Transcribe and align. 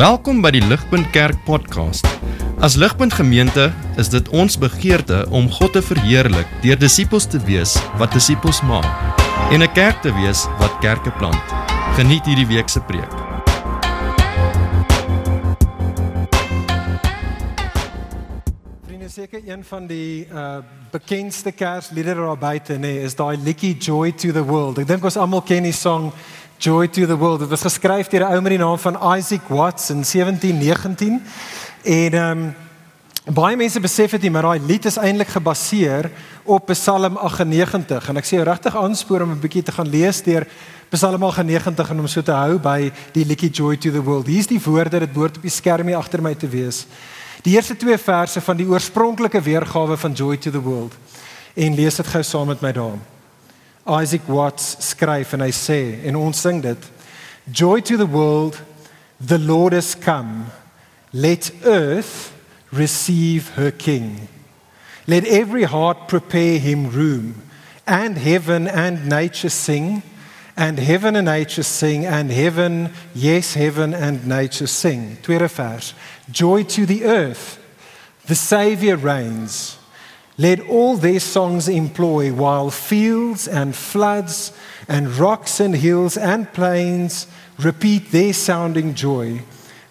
Welkom 0.00 0.38
by 0.40 0.48
die 0.54 0.62
Ligpunt 0.64 1.10
Kerk 1.12 1.42
podcast. 1.44 2.06
As 2.64 2.72
Ligpunt 2.80 3.12
Gemeente 3.12 3.66
is 4.00 4.08
dit 4.08 4.30
ons 4.32 4.54
begeerte 4.56 5.26
om 5.28 5.50
God 5.52 5.74
te 5.76 5.82
verheerlik 5.84 6.48
deur 6.62 6.78
disippels 6.80 7.26
te 7.28 7.36
wees 7.44 7.74
wat 8.00 8.16
disippels 8.16 8.62
maak 8.64 8.88
en 9.52 9.60
'n 9.60 9.72
kerk 9.76 10.00
te 10.00 10.08
wees 10.16 10.46
wat 10.56 10.72
kerke 10.80 11.12
plant. 11.20 11.44
Geniet 12.00 12.24
hierdie 12.24 12.46
week 12.48 12.68
se 12.72 12.80
preek. 12.80 13.12
Vriende, 18.86 19.08
seker 19.08 19.40
een 19.44 19.64
van 19.64 19.86
die 19.86 20.26
uh 20.32 20.64
bekendste 20.90 21.52
Kersliedere 21.52 22.24
daar 22.24 22.38
buite 22.38 22.72
nê, 22.72 22.78
nee, 22.78 23.02
is 23.02 23.14
daai 23.14 23.36
liedjie 23.36 23.76
Joy 23.76 24.12
to 24.12 24.32
the 24.32 24.42
World. 24.42 24.78
Ek 24.78 24.86
dink 24.86 25.04
ons 25.04 25.16
almal 25.16 25.42
ken 25.42 25.62
die 25.62 25.76
song 25.76 26.10
Joy 26.60 26.88
to 26.88 27.06
the 27.06 27.16
World. 27.16 27.38
Dit 27.38 27.48
was 27.48 27.62
geskryf 27.64 28.08
deur 28.12 28.20
'n 28.20 28.34
ou 28.36 28.40
met 28.42 28.52
die 28.52 28.58
naam 28.58 28.78
van 28.78 29.16
Isaac 29.16 29.48
Watts 29.48 29.90
in 29.90 30.04
1719. 30.04 31.22
En 31.82 32.12
ehm 32.12 32.38
um, 32.38 32.54
baie 33.34 33.56
mense 33.56 33.80
besef 33.80 34.10
dit 34.10 34.22
nie, 34.22 34.30
maar 34.30 34.42
daai 34.42 34.60
lied 34.60 34.84
is 34.84 34.96
eintlik 34.96 35.28
gebaseer 35.28 36.10
op 36.44 36.66
Psalm 36.66 37.16
98 37.16 38.08
en 38.08 38.16
ek 38.16 38.24
sê 38.24 38.42
regtig 38.44 38.76
aanspoor 38.76 39.22
om 39.22 39.30
'n 39.30 39.40
bietjie 39.40 39.62
te 39.62 39.72
gaan 39.72 39.88
lees 39.88 40.22
deur 40.22 40.46
Psalm 40.90 41.22
98 41.22 41.90
en 41.90 42.00
om 42.00 42.06
so 42.06 42.22
te 42.22 42.32
hou 42.32 42.58
by 42.58 42.92
die 43.12 43.24
liedjie 43.24 43.50
Joy 43.50 43.76
to 43.76 43.90
the 43.90 44.02
World. 44.02 44.26
Hier's 44.26 44.46
die 44.46 44.60
woorde, 44.60 44.98
dit 44.98 45.12
behoort 45.12 45.36
op 45.36 45.42
die 45.42 45.50
skerm 45.50 45.86
hier 45.86 45.96
agter 45.96 46.22
my 46.22 46.34
te 46.34 46.48
wees. 46.48 46.86
Die 47.42 47.54
eerste 47.54 47.76
twee 47.76 47.98
verse 47.98 48.40
van 48.40 48.56
die 48.56 48.66
oorspronklike 48.66 49.40
weergawe 49.40 49.96
van 49.96 50.12
Joy 50.12 50.36
to 50.36 50.50
the 50.50 50.60
World. 50.60 50.92
En 51.54 51.74
lees 51.74 51.96
dit 51.96 52.06
gou 52.06 52.22
saam 52.22 52.46
met 52.46 52.60
my 52.60 52.72
daarin. 52.72 53.19
Isaac 53.86 54.28
Watts 54.28 54.76
skryf 54.84 55.34
en 55.34 55.44
hy 55.44 55.50
sê 55.54 55.80
en 56.06 56.16
ons 56.16 56.36
sing 56.36 56.60
dit 56.62 56.90
Joy 57.50 57.80
to 57.80 57.96
the 57.96 58.06
world 58.06 58.60
the 59.20 59.38
Lord 59.38 59.72
has 59.72 59.94
come. 59.94 60.46
Let 61.12 61.50
earth 61.64 62.32
receive 62.70 63.50
her 63.50 63.70
king. 63.70 64.28
Let 65.06 65.24
every 65.24 65.64
heart 65.64 66.08
prepare 66.08 66.58
him 66.58 66.90
room 66.90 67.42
and 67.86 68.16
heaven 68.16 68.68
and 68.68 69.08
nature 69.08 69.50
sing 69.50 70.02
and 70.56 70.78
heaven 70.78 71.16
and 71.16 71.26
nature 71.26 71.64
sing 71.64 72.06
and 72.06 72.30
heaven 72.30 72.92
yes 73.14 73.54
heaven 73.54 73.94
and 73.94 74.26
nature 74.26 74.68
sing. 74.68 75.16
Tweede 75.22 75.50
vers. 75.50 75.94
Joy 76.30 76.62
to 76.64 76.86
the 76.86 77.04
earth 77.04 77.58
the 78.26 78.36
savior 78.36 78.96
reigns 78.96 79.79
Let 80.40 80.60
all 80.70 80.96
their 80.96 81.20
songs 81.20 81.68
employ 81.68 82.32
while 82.32 82.70
fields 82.70 83.46
and 83.46 83.76
floods 83.76 84.52
and 84.88 85.18
rocks 85.18 85.60
and 85.60 85.76
hills 85.76 86.16
and 86.16 86.50
plains 86.54 87.26
repeat 87.58 88.10
their 88.10 88.32
sounding 88.32 88.94
joy. 88.94 89.42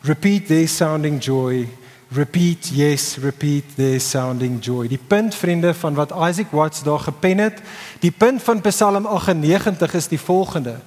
Repeat 0.02 0.48
their 0.48 0.68
sounding 0.68 1.20
joy. 1.20 1.68
Repeat 2.12 2.72
yes, 2.72 3.20
repeat 3.20 3.76
their 3.78 4.00
sounding 4.00 4.58
joy. 4.60 4.88
Die 4.88 4.98
punt 4.98 5.36
vriende 5.36 5.76
van 5.78 5.94
wat 5.94 6.16
Isaac 6.18 6.50
Watts 6.50 6.82
daar 6.84 7.00
gepen 7.00 7.38
het, 7.38 7.62
die 8.02 8.12
punt 8.12 8.42
van 8.42 8.62
Psalm 8.62 9.06
98 9.06 9.94
is 9.94 10.08
die 10.08 10.20
volgende. 10.20 10.80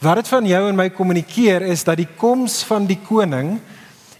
Wat 0.00 0.16
dit 0.16 0.28
van 0.28 0.46
jou 0.46 0.62
en 0.68 0.80
my 0.80 0.88
kommunikeer 0.88 1.68
is 1.68 1.84
dat 1.84 2.00
die 2.00 2.08
koms 2.16 2.62
van 2.64 2.88
die 2.88 2.98
koning 3.04 3.58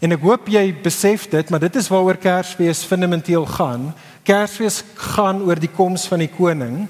en 0.01 0.13
ek 0.13 0.21
hoop 0.21 0.53
jy 0.53 0.67
besef 0.85 1.25
dit, 1.33 1.49
maar 1.49 1.65
dit 1.65 1.77
is 1.77 1.89
waaroor 1.89 2.21
Kersfees 2.21 2.85
fundamenteel 2.85 3.49
gaan 3.57 3.95
Kersfees 4.27 4.83
gaan 4.95 5.43
oor 5.47 5.61
die 5.61 5.71
koms 5.73 6.07
van 6.11 6.23
die 6.25 6.31
koning. 6.33 6.85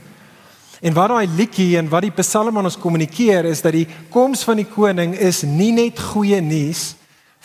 En 0.80 0.96
wat 0.96 1.12
daai 1.12 1.28
liedjie 1.36 1.76
en 1.78 1.90
wat 1.92 2.06
die 2.06 2.14
Psalm 2.22 2.56
aan 2.56 2.68
ons 2.70 2.78
kommunikeer 2.80 3.44
is 3.50 3.60
dat 3.62 3.76
die 3.76 3.86
koms 4.12 4.44
van 4.48 4.62
die 4.62 4.68
koning 4.68 5.12
is 5.14 5.42
nie 5.44 5.72
net 5.76 6.00
goeie 6.00 6.40
nuus 6.40 6.94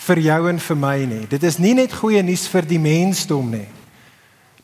vir 0.08 0.22
jou 0.24 0.42
en 0.50 0.60
vir 0.60 0.80
my 0.80 0.98
nie. 1.08 1.24
Dit 1.28 1.44
is 1.44 1.60
nie 1.60 1.74
net 1.76 1.94
goeie 1.96 2.24
nuus 2.24 2.48
vir 2.52 2.68
die 2.68 2.80
mensdom 2.80 3.52
nie. 3.52 3.68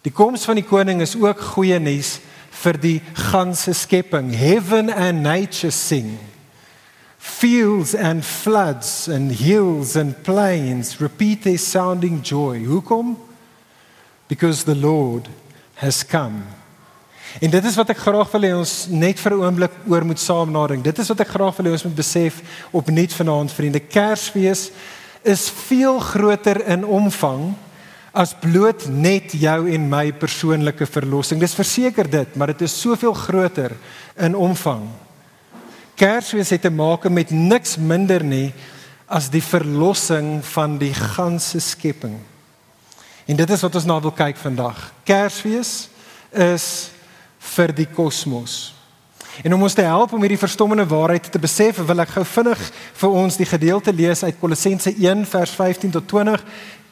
Die 0.01 0.13
koms 0.15 0.47
van 0.47 0.57
die 0.57 0.65
koning 0.65 1.03
is 1.03 1.17
ook 1.19 1.43
goeie 1.53 1.79
nuus 1.79 2.19
vir 2.63 2.79
die 2.79 2.99
ganse 3.31 3.73
skepping. 3.77 4.31
Heaven 4.35 4.89
and 4.89 5.23
nature 5.23 5.71
sing. 5.71 6.17
Fields 7.21 7.93
and 7.93 8.25
floods 8.25 9.07
and 9.07 9.31
hills 9.31 9.95
and 9.95 10.15
plains 10.23 10.99
repeat 11.01 11.43
their 11.43 11.59
sounding 11.59 12.21
joy. 12.23 12.63
Hoekom? 12.65 13.15
Because 14.31 14.63
the 14.63 14.75
Lord 14.75 15.27
has 15.75 16.05
come. 16.05 16.43
En 17.39 17.49
dit 17.49 17.65
is 17.65 17.75
wat 17.75 17.89
ek 17.91 17.99
graag 17.99 18.29
wil 18.31 18.45
hê 18.47 18.51
ons 18.55 18.71
net 18.87 19.19
vir 19.19 19.33
'n 19.35 19.43
oomblik 19.43 19.73
oor 19.91 20.05
moet 20.07 20.19
saam 20.23 20.51
nadink. 20.51 20.83
Dit 20.87 20.99
is 21.03 21.11
wat 21.11 21.19
ek 21.19 21.33
graag 21.35 21.57
wil 21.57 21.67
hê 21.67 21.71
ons 21.75 21.83
moet 21.83 21.99
besef 21.99 22.39
opnuut 22.71 23.13
vanaand 23.13 23.51
vriende. 23.51 23.79
Kersfees 23.79 24.71
is 25.23 25.49
veel 25.67 25.99
groter 25.99 26.63
in 26.63 26.85
omvang 26.85 27.53
as 28.13 28.33
bloot 28.33 28.87
net 28.87 29.35
jou 29.35 29.67
en 29.67 29.89
my 29.89 30.11
persoonlike 30.11 30.85
verlossing. 30.85 31.39
Dis 31.39 31.55
verseker 31.55 32.07
dit, 32.09 32.35
maar 32.35 32.47
dit 32.47 32.61
is 32.61 32.81
soveel 32.81 33.13
groter 33.13 33.75
in 34.15 34.35
omvang. 34.35 34.87
Kersfees 35.95 36.49
het 36.49 36.61
te 36.61 36.69
maak 36.71 37.09
met 37.09 37.31
niks 37.31 37.75
minder 37.77 38.23
nie 38.23 38.53
as 39.07 39.29
die 39.29 39.43
verlossing 39.43 40.39
van 40.43 40.77
die 40.77 40.93
ganse 40.93 41.59
skepping. 41.59 42.30
En 43.31 43.37
dit 43.37 43.49
is 43.49 43.61
wat 43.61 43.75
ons 43.75 43.85
na 43.87 43.95
wil 44.03 44.11
kyk 44.11 44.35
vandag. 44.35 44.79
Kersfees 45.07 45.87
is 46.35 46.65
vir 47.55 47.71
die 47.71 47.87
kosmos. 47.87 48.73
En 49.43 49.53
om 49.53 49.63
ons 49.63 49.73
te 49.73 49.85
help 49.85 50.11
om 50.13 50.21
hierdie 50.21 50.39
verstommende 50.39 50.85
waarheid 50.85 51.31
te 51.31 51.39
besef, 51.39 51.79
wil 51.87 52.03
ek 52.03 52.11
gou 52.17 52.23
vinnig 52.27 52.61
vir 52.99 53.17
ons 53.23 53.39
die 53.39 53.47
gedeelte 53.47 53.93
lees 53.95 54.23
uit 54.27 54.39
Kolossense 54.39 54.91
1 54.91 55.23
vers 55.31 55.53
15 55.55 55.93
tot 55.95 56.07
20. 56.11 56.43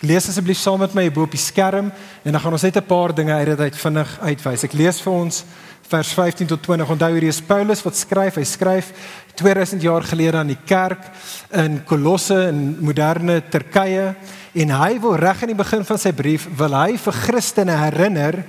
Lees 0.07 0.29
asseblief 0.31 0.57
saam 0.57 0.79
met 0.79 0.95
my 0.95 1.09
bo 1.11 1.27
op 1.27 1.35
die 1.35 1.41
skerm 1.41 1.91
en 2.23 2.31
dan 2.31 2.39
gaan 2.39 2.55
ons 2.55 2.63
net 2.63 2.77
'n 2.77 2.87
paar 2.87 3.13
dinge 3.13 3.33
uit 3.33 3.45
dit 3.45 3.59
uit 3.59 3.75
vinnig 3.75 4.19
uitwys. 4.21 4.63
Ek 4.63 4.73
lees 4.73 5.01
vir 5.01 5.13
ons 5.13 5.43
vers 5.89 6.07
15 6.13 6.47
tot 6.47 6.61
20. 6.63 6.89
Onthou 6.89 7.11
hierdie 7.11 7.29
is 7.29 7.41
Paulus 7.41 7.83
wat 7.83 7.97
skryf. 7.97 8.35
Hy 8.35 8.43
skryf 8.43 8.91
2000 9.35 9.81
jaar 9.81 10.03
gelede 10.03 10.37
aan 10.37 10.47
die 10.47 10.63
kerk 10.65 11.11
in 11.51 11.83
Kolosse 11.83 12.47
in 12.47 12.77
moderne 12.79 13.41
Turkye 13.49 14.15
en 14.53 14.69
hy 14.69 14.99
wil 14.99 15.15
reg 15.15 15.41
aan 15.41 15.53
die 15.53 15.63
begin 15.63 15.85
van 15.85 15.97
sy 15.97 16.11
brief 16.11 16.47
wil 16.57 16.73
hy 16.73 16.97
vir 16.97 17.13
Christene 17.13 17.77
herinner 17.77 18.43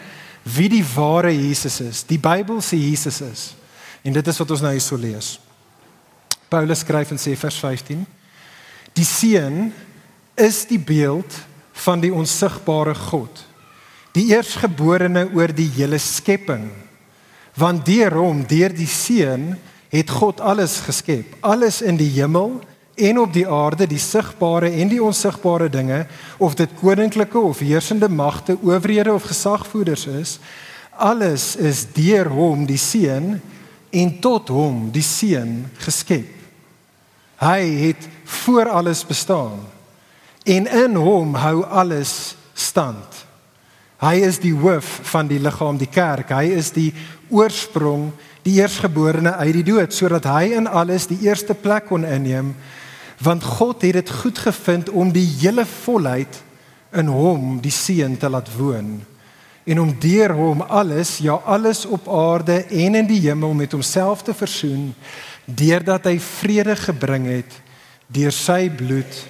wie 0.45 0.69
die 0.69 0.85
ware 0.95 1.33
Jesus 1.33 1.81
is. 1.81 2.03
Die 2.03 2.19
Bybel 2.19 2.61
sê 2.61 2.77
Jesus 2.77 3.21
is. 3.21 3.60
En 4.03 4.13
dit 4.17 4.27
is 4.33 4.41
wat 4.41 4.51
ons 4.51 4.65
nou 4.65 4.73
hier 4.73 4.85
so 4.85 4.97
lees. 4.97 5.35
Paulus 6.51 6.83
skryf 6.83 7.13
in 7.15 7.21
sê 7.21 7.37
vers 7.39 7.59
15: 7.63 8.05
Die 8.97 9.07
seun 9.07 9.71
is 10.41 10.65
die 10.67 10.81
beeld 10.81 11.37
van 11.85 12.03
die 12.03 12.13
onsigbare 12.13 12.95
God. 12.95 13.45
Die 14.17 14.33
eersgeborene 14.33 15.29
oor 15.37 15.53
die 15.55 15.69
hele 15.77 16.01
skepping. 16.03 16.71
Want 17.61 17.85
deur 17.87 18.17
hom, 18.19 18.43
deur 18.49 18.73
die 18.75 18.89
seun, 18.91 19.53
het 19.91 20.11
God 20.11 20.41
alles 20.41 20.81
geskep. 20.87 21.37
Alles 21.41 21.81
in 21.83 21.99
die 21.99 22.11
hemel 22.15 22.61
en 23.01 23.19
op 23.19 23.33
die 23.33 23.47
aarde, 23.49 23.87
die 23.89 24.01
sigbare 24.01 24.71
en 24.71 24.91
die 24.91 25.01
onsigbare 25.03 25.71
dinge, 25.73 26.05
of 26.39 26.57
dit 26.59 26.73
koninklike 26.81 27.39
of 27.39 27.63
heersende 27.65 28.09
magte, 28.09 28.59
owerhede 28.61 29.13
of 29.15 29.29
gesagvoerders 29.31 30.07
is, 30.07 30.37
alles 31.01 31.55
is 31.57 31.87
deur 31.97 32.29
hom, 32.29 32.67
die 32.69 32.81
seun, 32.81 33.39
en 33.91 34.13
tot 34.23 34.49
hom, 34.55 34.89
die 34.95 35.05
seun, 35.05 35.65
geskep. 35.83 36.37
Hy 37.41 37.61
het 37.87 38.09
voor 38.25 38.69
alles 38.69 39.05
bestaan 39.07 39.63
en 40.45 40.67
in 40.67 40.97
hom 40.97 41.35
hou 41.41 41.65
alles 41.65 42.35
stand. 42.55 43.25
Hy 44.01 44.15
is 44.25 44.39
die 44.41 44.55
hoof 44.57 45.01
van 45.13 45.29
die 45.29 45.41
liggaam, 45.41 45.77
die 45.81 45.89
kerk. 45.91 46.33
Hy 46.33 46.57
is 46.57 46.71
die 46.73 46.89
oorsprong, 47.29 48.11
die 48.45 48.57
eersgeborene 48.61 49.35
uit 49.37 49.59
die 49.59 49.67
dood, 49.69 49.93
sodat 49.93 50.25
hy 50.29 50.55
in 50.57 50.69
alles 50.69 51.09
die 51.11 51.21
eerste 51.29 51.57
plek 51.57 51.91
kon 51.93 52.07
inneem 52.09 52.55
want 53.21 53.45
God 53.45 53.83
het 53.85 53.93
dit 53.93 54.11
goed 54.11 54.39
gevind 54.39 54.89
om 54.89 55.13
die 55.13 55.27
hele 55.43 55.67
volheid 55.69 56.41
in 56.97 57.11
hom 57.13 57.59
die 57.61 57.73
seun 57.75 58.17
te 58.19 58.31
laat 58.33 58.49
woon 58.57 59.01
en 59.71 59.79
om 59.79 59.91
deur 60.03 60.35
hom 60.35 60.65
alles 60.67 61.19
ja 61.23 61.37
alles 61.47 61.85
op 61.87 62.09
aarde 62.11 62.65
en 62.65 62.99
in 62.99 63.07
die 63.07 63.21
hemel 63.29 63.55
met 63.55 63.73
homself 63.77 64.25
te 64.27 64.35
versoen 64.35 64.91
deurdat 65.45 66.09
hy 66.11 66.17
vrede 66.19 66.75
gebring 66.79 67.29
het 67.31 67.61
deur 68.11 68.35
sy 68.35 68.65
bloed 68.75 69.21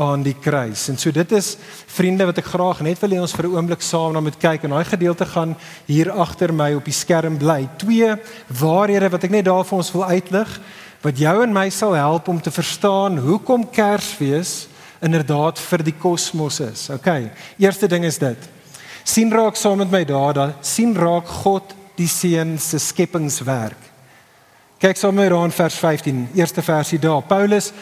aan 0.00 0.22
die 0.22 0.36
kruis. 0.38 0.84
En 0.88 0.98
so 1.00 1.10
dit 1.10 1.32
is 1.34 1.54
vriende 1.90 2.26
wat 2.28 2.38
ek 2.38 2.52
graag 2.52 2.82
net 2.86 3.00
wil 3.02 3.16
hê 3.16 3.20
ons 3.20 3.34
vir 3.34 3.48
'n 3.48 3.56
oomblik 3.56 3.82
saam 3.82 4.12
na 4.12 4.20
moet 4.20 4.38
kyk 4.38 4.64
en 4.64 4.76
daai 4.76 4.84
gedeelte 4.84 5.26
gaan 5.26 5.56
hier 5.86 6.12
agter 6.12 6.52
my 6.52 6.74
op 6.74 6.84
die 6.84 6.94
skerm 6.94 7.38
bly. 7.38 7.68
Twee 7.78 8.14
waarhede 8.48 9.10
wat 9.10 9.24
ek 9.24 9.30
net 9.30 9.44
daar 9.44 9.64
vir 9.64 9.78
ons 9.78 9.92
wil 9.92 10.04
uitlig 10.04 10.60
wat 11.02 11.18
jou 11.18 11.42
en 11.42 11.52
my 11.52 11.70
sal 11.70 11.92
help 11.92 12.28
om 12.28 12.40
te 12.40 12.50
verstaan 12.50 13.18
hoekom 13.18 13.70
Kersfees 13.70 14.68
inderdaad 15.00 15.58
vir 15.58 15.82
die 15.82 15.96
kosmos 15.98 16.60
is. 16.60 16.90
OK. 16.90 17.30
Eerste 17.58 17.88
ding 17.88 18.04
is 18.04 18.18
dit. 18.18 18.59
Sien 19.04 19.32
raak 19.32 19.56
saam 19.56 19.78
met 19.82 19.92
my 19.92 20.04
daar 20.04 20.34
dat 20.34 20.66
sien 20.66 20.94
raak 20.96 21.28
God 21.42 21.74
die 21.98 22.08
seun 22.08 22.58
se 22.58 22.78
skepingswerk. 22.78 23.88
Kyk 24.80 24.96
saam 24.96 25.14
met 25.14 25.26
my 25.26 25.30
daar 25.34 25.48
in 25.50 25.54
vers 25.54 25.78
15, 25.82 26.28
eerste 26.34 26.62
versie 26.64 26.98
daar. 26.98 27.22
Paulus 27.22 27.72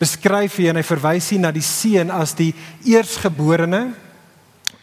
beskryf 0.00 0.58
hy 0.60 0.70
en 0.70 0.80
hy 0.80 0.84
verwys 0.84 1.30
hier 1.32 1.40
na 1.40 1.52
die 1.52 1.64
seun 1.64 2.12
as 2.12 2.34
die 2.36 2.52
eersgeborene 2.84 3.88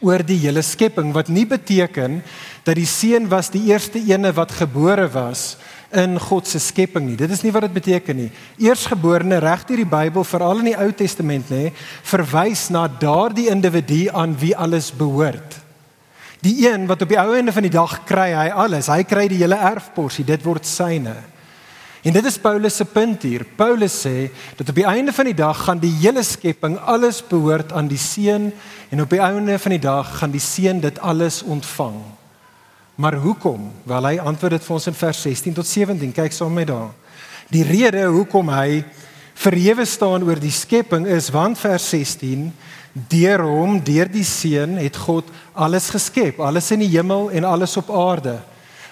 oor 0.03 0.23
die 0.25 0.39
hele 0.41 0.63
skepping 0.65 1.13
wat 1.15 1.29
nie 1.31 1.45
beteken 1.47 2.19
dat 2.67 2.77
die 2.79 2.89
seun 2.89 3.29
was 3.31 3.51
die 3.53 3.63
eerste 3.71 4.01
ene 4.01 4.33
wat 4.35 4.51
gebore 4.57 5.07
was 5.13 5.53
in 5.93 6.17
God 6.17 6.49
se 6.49 6.59
skepping 6.59 7.05
nie. 7.05 7.17
Dit 7.17 7.31
is 7.31 7.43
nie 7.45 7.51
wat 7.53 7.67
dit 7.67 7.75
beteken 7.75 8.17
nie. 8.17 8.29
Eersgeborene 8.65 9.37
reg 9.43 9.65
deur 9.69 9.83
die 9.83 9.89
Bybel, 9.89 10.25
veral 10.25 10.63
in 10.63 10.71
die 10.71 10.77
Ou 10.79 10.89
Testament 10.97 11.51
nê, 11.53 11.67
verwys 12.09 12.67
na 12.73 12.87
daardie 12.87 13.49
individu 13.53 14.07
aan 14.09 14.33
wie 14.41 14.55
alles 14.57 14.89
behoort. 14.89 15.62
Die 16.43 16.67
een 16.67 16.87
wat 16.89 17.01
op 17.01 17.11
die 17.11 17.19
ou 17.19 17.35
einde 17.35 17.53
van 17.55 17.63
die 17.63 17.71
dag 17.71 18.01
kry 18.07 18.33
hy 18.35 18.49
alles. 18.51 18.89
Hy 18.91 19.03
kry 19.07 19.29
die 19.31 19.39
hele 19.39 19.55
erfporsie. 19.55 20.25
Dit 20.27 20.43
word 20.43 20.67
syne. 20.67 21.15
En 22.03 22.11
dit 22.11 22.25
is 22.27 22.37
Paulus 22.41 22.75
se 22.75 22.83
punt 22.85 23.23
hier. 23.23 23.45
Paulus 23.55 23.95
sê 24.03 24.27
dat 24.57 24.73
op 24.73 24.75
die 24.75 24.87
einde 24.87 25.13
van 25.15 25.29
die 25.29 25.37
dag 25.39 25.61
gaan 25.63 25.79
die 25.79 25.93
hele 26.01 26.23
skepping 26.27 26.75
alles 26.79 27.21
behoort 27.23 27.71
aan 27.71 27.87
die 27.87 28.01
seun 28.01 28.49
en 28.91 29.01
op 29.01 29.13
die 29.13 29.21
einde 29.23 29.55
van 29.59 29.77
die 29.77 29.85
dag 29.85 30.09
gaan 30.19 30.33
die 30.33 30.43
seun 30.43 30.83
dit 30.83 30.99
alles 30.99 31.39
ontvang. 31.47 31.95
Maar 32.99 33.15
hoekom? 33.23 33.71
Wel 33.87 34.09
hy 34.09 34.17
antwoord 34.19 34.57
dit 34.57 34.67
vir 34.67 34.75
ons 34.75 34.89
in 34.91 34.99
vers 34.99 35.23
16 35.23 35.55
tot 35.61 35.69
17. 35.69 36.11
Kyk 36.11 36.35
saam 36.35 36.53
met 36.59 36.67
daar. 36.67 36.91
Die 37.55 37.63
rede 37.63 38.03
hoekom 38.11 38.51
hy 38.51 38.83
verhewe 39.33 39.85
staan 39.87 40.27
oor 40.27 40.43
die 40.43 40.53
skepping 40.53 41.07
is 41.07 41.31
want 41.33 41.57
vers 41.57 41.87
16 41.95 42.51
deur 42.93 43.41
hom 43.41 43.79
deur 43.81 44.09
die 44.09 44.25
seun 44.25 44.77
het 44.77 44.97
God 45.01 45.29
alles 45.53 45.89
geskep, 45.93 46.39
alles 46.39 46.69
in 46.71 46.83
die 46.85 46.91
hemel 46.93 47.31
en 47.33 47.47
alles 47.49 47.77
op 47.81 47.89
aarde. 47.89 48.37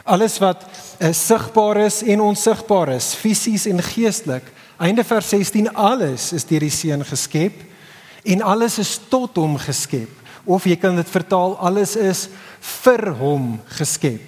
Alles 0.03 0.39
wat 0.41 0.63
uh, 0.65 1.11
sigbaar 1.13 1.83
is 1.85 2.01
en 2.01 2.23
onsigbaar 2.25 2.95
is, 2.95 3.13
fisies 3.13 3.67
en 3.69 3.81
geestelik. 3.85 4.47
Einde 4.81 5.03
vers 5.05 5.29
16 5.29 5.69
alles 5.77 6.31
is 6.33 6.47
deur 6.49 6.65
die 6.65 6.73
seun 6.73 7.05
geskep 7.05 7.61
en 8.25 8.41
alles 8.41 8.79
is 8.81 8.95
tot 9.09 9.37
hom 9.37 9.59
geskep. 9.61 10.09
Of 10.49 10.65
jy 10.65 10.75
kan 10.81 10.97
dit 10.97 11.09
vertaal 11.09 11.53
alles 11.61 11.93
is 11.95 12.25
vir 12.81 13.11
hom 13.19 13.59
geskep. 13.77 14.25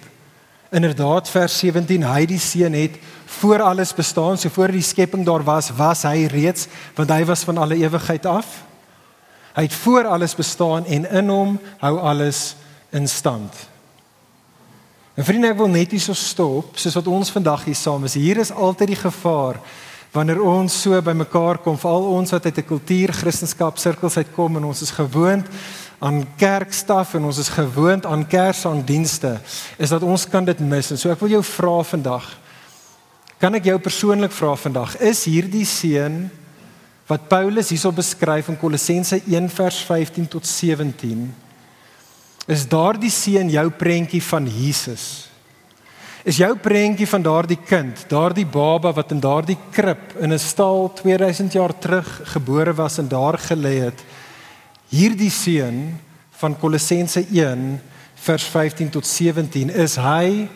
Inderdaad 0.74 1.30
vers 1.30 1.56
17 1.62 2.06
hy 2.06 2.28
die 2.30 2.42
seun 2.42 2.78
het 2.78 3.00
voor 3.40 3.62
alles 3.66 3.94
bestaan, 3.98 4.38
so 4.38 4.50
voor 4.54 4.74
die 4.74 4.86
skepping 4.86 5.26
daar 5.26 5.42
was, 5.46 5.72
was 5.74 6.06
hy 6.06 6.28
reeds 6.30 6.68
want 6.94 7.10
hy 7.10 7.24
was 7.26 7.46
van 7.50 7.58
alle 7.58 7.82
ewigheid 7.82 8.30
af. 8.30 8.62
Hy 9.54 9.68
het 9.68 9.74
voor 9.84 10.08
alles 10.10 10.36
bestaan 10.36 10.86
en 10.86 11.06
in 11.10 11.30
hom 11.30 11.60
hou 11.80 12.00
alles 12.00 12.56
in 12.90 13.08
stand. 13.08 13.54
En 15.14 15.26
vriende, 15.26 15.52
ek 15.54 15.60
wil 15.62 15.70
net 15.70 15.92
hier 15.94 16.02
so 16.02 16.18
stop, 16.18 16.78
soos 16.78 16.96
wat 16.98 17.10
ons 17.10 17.30
vandag 17.34 17.68
hier 17.68 17.78
saam 17.78 18.08
is. 18.08 18.18
Hier 18.18 18.40
is 18.42 18.52
altyd 18.54 18.96
die 18.96 19.02
gevaar 19.04 19.62
wanneer 20.14 20.42
ons 20.46 20.76
so 20.84 20.98
bymekaar 21.02 21.58
kom, 21.66 21.78
veral 21.82 22.04
ons 22.14 22.34
wat 22.36 22.46
uit 22.46 22.58
'n 22.58 22.70
kultuur 22.70 23.14
Christendom 23.14 23.78
sirkels 23.78 24.18
uitkom 24.18 24.58
en 24.58 24.64
ons 24.64 24.82
is 24.82 24.92
gewoond 24.92 25.46
aan 26.00 26.28
kerkstaf 26.38 27.14
en 27.14 27.24
ons 27.24 27.38
is 27.38 27.50
gewoond 27.50 28.06
aan 28.06 28.28
kersangdienste, 28.28 29.40
is 29.78 29.90
dat 29.90 30.04
ons 30.04 30.28
kan 30.30 30.46
dit 30.46 30.60
mis. 30.60 30.92
En 30.92 30.98
so 30.98 31.10
ek 31.10 31.20
wil 31.20 31.30
jou 31.30 31.44
vra 31.44 31.84
vandag. 31.84 32.38
Kan 33.40 33.56
ek 33.56 33.66
jou 33.66 33.80
persoonlik 33.80 34.32
vra 34.32 34.56
vandag, 34.56 34.98
is 35.00 35.26
hierdie 35.26 35.66
seën 35.66 36.30
wat 37.14 37.28
Paulus 37.30 37.70
hierso 37.70 37.92
beskryf 37.94 38.48
in 38.50 38.58
Kolossense 38.58 39.20
1 39.30 39.50
vers 39.54 39.84
15 39.86 40.26
tot 40.34 40.48
17 40.50 41.28
is 42.50 42.64
daardie 42.66 43.12
seun 43.14 43.52
jou 43.54 43.68
prentjie 43.78 44.22
van 44.26 44.48
Jesus. 44.50 45.04
Is 46.26 46.40
jou 46.42 46.50
prentjie 46.58 47.06
van 47.08 47.24
daardie 47.24 47.60
kind, 47.62 48.02
daardie 48.10 48.48
baba 48.50 48.92
wat 48.98 49.14
in 49.14 49.22
daardie 49.22 49.60
krib 49.76 50.16
in 50.20 50.34
'n 50.34 50.40
stal 50.40 50.90
2000 50.90 51.54
jaar 51.54 51.74
terug 51.78 52.10
gebore 52.34 52.74
was 52.74 52.98
en 52.98 53.08
daar 53.08 53.38
gelê 53.38 53.86
het. 53.86 54.00
Hierdie 54.90 55.32
seun 55.32 56.00
van 56.32 56.58
Kolossense 56.58 57.26
1 57.30 57.80
vers 58.16 58.44
15 58.44 58.90
tot 58.90 59.06
17 59.06 59.70
is 59.70 59.96
hy 59.96 60.50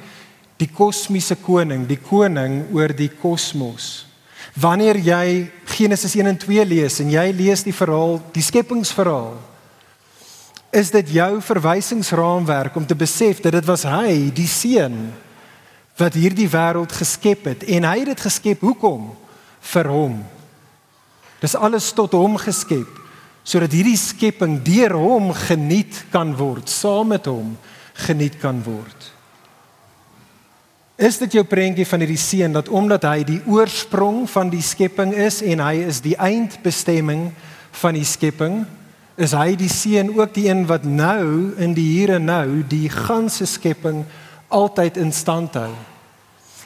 die 0.57 0.69
kosmiese 0.74 1.36
koning, 1.36 1.86
die 1.88 2.01
koning 2.01 2.74
oor 2.74 2.89
die 2.89 3.12
kosmos. 3.21 4.07
Wanneer 4.56 4.98
jy 4.98 5.51
Genesis 5.77 6.15
1 6.18 6.31
en 6.31 6.39
2 6.41 6.65
lees 6.65 6.97
en 7.03 7.12
jy 7.13 7.27
lees 7.38 7.62
die 7.68 7.75
verhaal, 7.75 8.18
die 8.33 8.44
skepingsverhaal, 8.45 9.35
is 10.74 10.89
dit 10.94 11.13
jou 11.19 11.29
verwysingsraamwerk 11.45 12.75
om 12.75 12.85
te 12.85 12.97
besef 12.97 13.39
dat 13.45 13.56
dit 13.56 13.69
was 13.69 13.85
hy, 13.88 14.33
die 14.33 14.50
seun 14.50 14.97
wat 15.97 16.18
hierdie 16.18 16.50
wêreld 16.50 16.91
geskep 16.94 17.47
het 17.50 17.63
en 17.77 17.88
hy 17.88 18.01
het 18.01 18.12
dit 18.15 18.25
geskep 18.27 18.65
hoekom? 18.65 19.07
vir 19.68 19.89
hom. 19.91 20.18
Dis 21.41 21.56
alles 21.56 21.91
tot 21.95 22.15
hom 22.18 22.39
geskep 22.41 23.03
sodat 23.47 23.71
hierdie 23.71 23.95
skepping 23.95 24.57
deur 24.59 24.97
hom 25.00 25.30
geniet 25.31 26.01
kan 26.12 26.33
word, 26.35 26.68
saam 26.68 27.13
met 27.13 27.30
hom 27.31 27.53
geniet 27.95 28.35
kan 28.41 28.59
word. 28.65 29.06
Is 30.97 31.19
dit 31.21 31.35
jou 31.38 31.44
prentjie 31.45 31.85
van 31.85 32.01
hierdie 32.01 32.17
seun 32.17 32.55
dat 32.57 32.71
omdat 32.73 33.03
hy 33.05 33.21
die 33.21 33.41
oorsprong 33.45 34.23
van 34.31 34.49
die 34.49 34.63
skepping 34.65 35.11
is 35.13 35.44
en 35.45 35.61
hy 35.61 35.83
is 35.85 35.99
die 36.01 36.15
eindbestemming 36.17 37.27
van 37.77 37.94
die 37.94 38.07
skepping, 38.07 38.63
is 39.13 39.35
hy 39.38 39.53
die 39.57 39.69
seun 39.69 40.09
ook 40.17 40.33
die 40.33 40.47
een 40.49 40.65
wat 40.69 40.89
nou 40.89 41.53
in 41.61 41.77
die 41.77 41.85
hier 41.99 42.15
en 42.17 42.25
nou 42.25 42.63
die 42.65 42.89
ganse 42.89 43.45
skepping 43.45 44.01
altyd 44.49 44.97
in 44.97 45.13
stand 45.13 45.53
hou. 45.61 45.69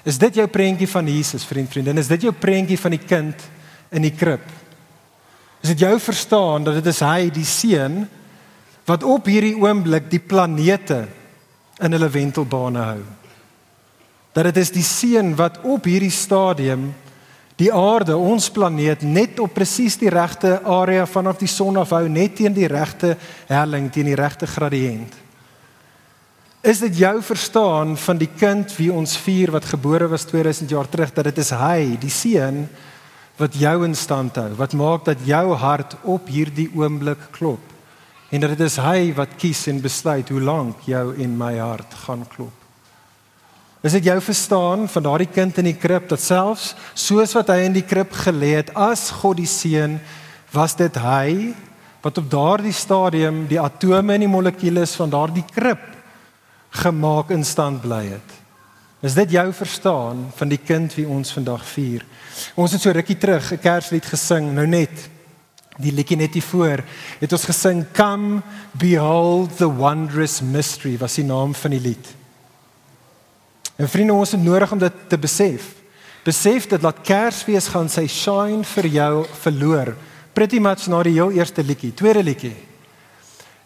Is 0.07 0.15
dit 0.21 0.39
jou 0.39 0.47
prentjie 0.47 0.87
van 0.87 1.11
Jesus, 1.11 1.43
vriend, 1.45 1.67
vriendin? 1.69 1.99
Is 1.99 2.09
dit 2.09 2.23
jou 2.23 2.31
prentjie 2.31 2.79
van 2.79 2.95
die 2.95 3.03
kind 3.03 3.47
in 3.91 4.07
die 4.07 4.15
krib? 4.15 4.47
Is 5.59 5.75
dit 5.75 5.83
jou 5.83 5.97
verstaan 5.99 6.63
dat 6.63 6.79
dit 6.79 6.87
is 6.87 7.03
hy, 7.03 7.27
die 7.35 7.45
seun 7.45 8.05
wat 8.87 9.03
op 9.03 9.27
hierdie 9.27 9.57
oomblik 9.59 10.07
die 10.09 10.23
planete 10.23 11.03
in 11.83 11.99
hulle 11.99 12.15
wentelbane 12.15 12.93
hou? 12.95 13.01
Dat 14.33 14.47
dit 14.49 14.57
is 14.57 14.71
die 14.71 14.85
seun 14.85 15.33
wat 15.35 15.59
op 15.67 15.87
hierdie 15.89 16.13
stadium 16.13 16.91
die 17.61 17.69
aarde, 17.73 18.15
ons 18.17 18.47
planeet 18.49 19.03
net 19.05 19.39
op 19.43 19.53
presies 19.53 19.97
die 20.01 20.09
regte 20.09 20.55
area 20.65 21.05
vanaf 21.05 21.37
die 21.41 21.49
son 21.51 21.77
af 21.77 21.91
hou, 21.93 22.07
net 22.09 22.39
teen 22.39 22.55
die 22.55 22.69
regte 22.69 23.13
helling, 23.51 23.91
teen 23.93 24.09
die 24.09 24.17
regte 24.17 24.49
gradiënt. 24.49 25.17
Is 26.65 26.81
dit 26.81 26.99
jou 27.03 27.15
verstaan 27.25 27.95
van 27.97 28.17
die 28.21 28.29
kind 28.37 28.69
wie 28.77 28.91
ons 28.93 29.15
vier 29.17 29.53
wat 29.53 29.69
gebore 29.69 30.07
was 30.09 30.25
2000 30.29 30.73
jaar 30.73 30.89
terug 30.89 31.13
dat 31.13 31.29
dit 31.29 31.41
is 31.41 31.53
hy, 31.57 31.97
die 32.01 32.13
seun 32.13 32.63
wat 33.41 33.57
jou 33.57 33.75
in 33.85 33.97
stand 33.97 34.37
hou, 34.37 34.51
wat 34.57 34.73
maak 34.77 35.05
dat 35.09 35.21
jou 35.25 35.55
hart 35.57 35.97
op 36.05 36.29
hierdie 36.29 36.69
oomblik 36.77 37.31
klop 37.33 37.67
en 38.31 38.45
dat 38.45 38.53
dit 38.53 38.63
is 38.63 38.77
hy 38.79 39.11
wat 39.17 39.33
kies 39.41 39.65
en 39.67 39.81
besluit 39.83 40.29
hoe 40.31 40.41
lank 40.41 40.85
jou 40.87 41.09
en 41.19 41.37
my 41.37 41.55
hart 41.59 41.97
gaan 42.05 42.23
klop. 42.31 42.60
Is 43.81 43.95
dit 43.97 44.11
jou 44.11 44.19
verstaan 44.21 44.85
van 44.89 45.03
daardie 45.03 45.29
kind 45.33 45.57
in 45.57 45.71
die 45.71 45.77
krib 45.77 46.05
dat 46.11 46.21
selfs 46.21 46.75
soos 46.93 47.31
wat 47.33 47.49
hy 47.49 47.63
in 47.65 47.73
die 47.73 47.85
krib 47.85 48.13
gelê 48.13 48.51
het 48.59 48.69
as 48.77 49.07
God 49.23 49.39
die 49.39 49.49
seun 49.49 49.97
was 50.53 50.75
dit 50.77 50.99
hy 51.01 51.55
wat 52.03 52.19
op 52.21 52.27
daardie 52.29 52.75
stadium 52.77 53.47
die 53.49 53.57
atome 53.61 54.13
en 54.13 54.21
die 54.21 54.29
molekules 54.29 54.93
van 54.99 55.09
daardie 55.09 55.45
krib 55.49 55.81
gemaak 56.83 57.33
in 57.33 57.41
stand 57.43 57.81
bly 57.81 58.03
het. 58.11 58.37
Is 59.01 59.17
dit 59.17 59.33
jou 59.33 59.47
verstaan 59.53 60.27
van 60.37 60.53
die 60.53 60.61
kind 60.61 60.93
wie 60.93 61.07
ons 61.09 61.33
vandag 61.33 61.65
vier? 61.73 62.05
Ons 62.53 62.77
het 62.77 62.85
so 62.85 62.93
rukkie 62.93 63.17
terug 63.17 63.51
'n 63.51 63.57
Kerslied 63.57 64.05
gesing, 64.05 64.53
nou 64.53 64.67
net 64.67 65.09
die 65.79 65.91
liedjie 65.91 66.17
net 66.17 66.33
hier 66.33 66.43
voor, 66.43 66.83
het 67.19 67.33
ons 67.33 67.45
gesing 67.45 67.85
Come 67.93 68.41
behold 68.77 69.57
the 69.57 69.69
wondrous 69.69 70.41
mystery, 70.41 70.97
was 70.97 71.15
die 71.15 71.25
naam 71.25 71.55
van 71.55 71.71
die 71.71 71.79
lied. 71.79 72.20
En 73.81 73.89
vriende, 73.89 74.13
ons 74.13 74.31
het 74.31 74.43
nodig 74.43 74.71
om 74.71 74.77
dit 74.77 74.97
te 75.09 75.17
besef. 75.17 75.71
Besef 76.23 76.67
dit 76.69 76.81
dat 76.81 77.01
Kersfees 77.01 77.71
gaan 77.73 77.89
sy 77.89 78.05
shine 78.05 78.61
vir 78.75 78.87
jou 78.93 79.13
verloor. 79.41 79.95
Pretty 80.37 80.59
much 80.61 80.85
na 80.87 80.99
die 81.03 81.15
heel 81.15 81.33
eerste 81.33 81.63
liedjie, 81.65 81.89
tweede 81.97 82.21
liedjie. 82.23 82.53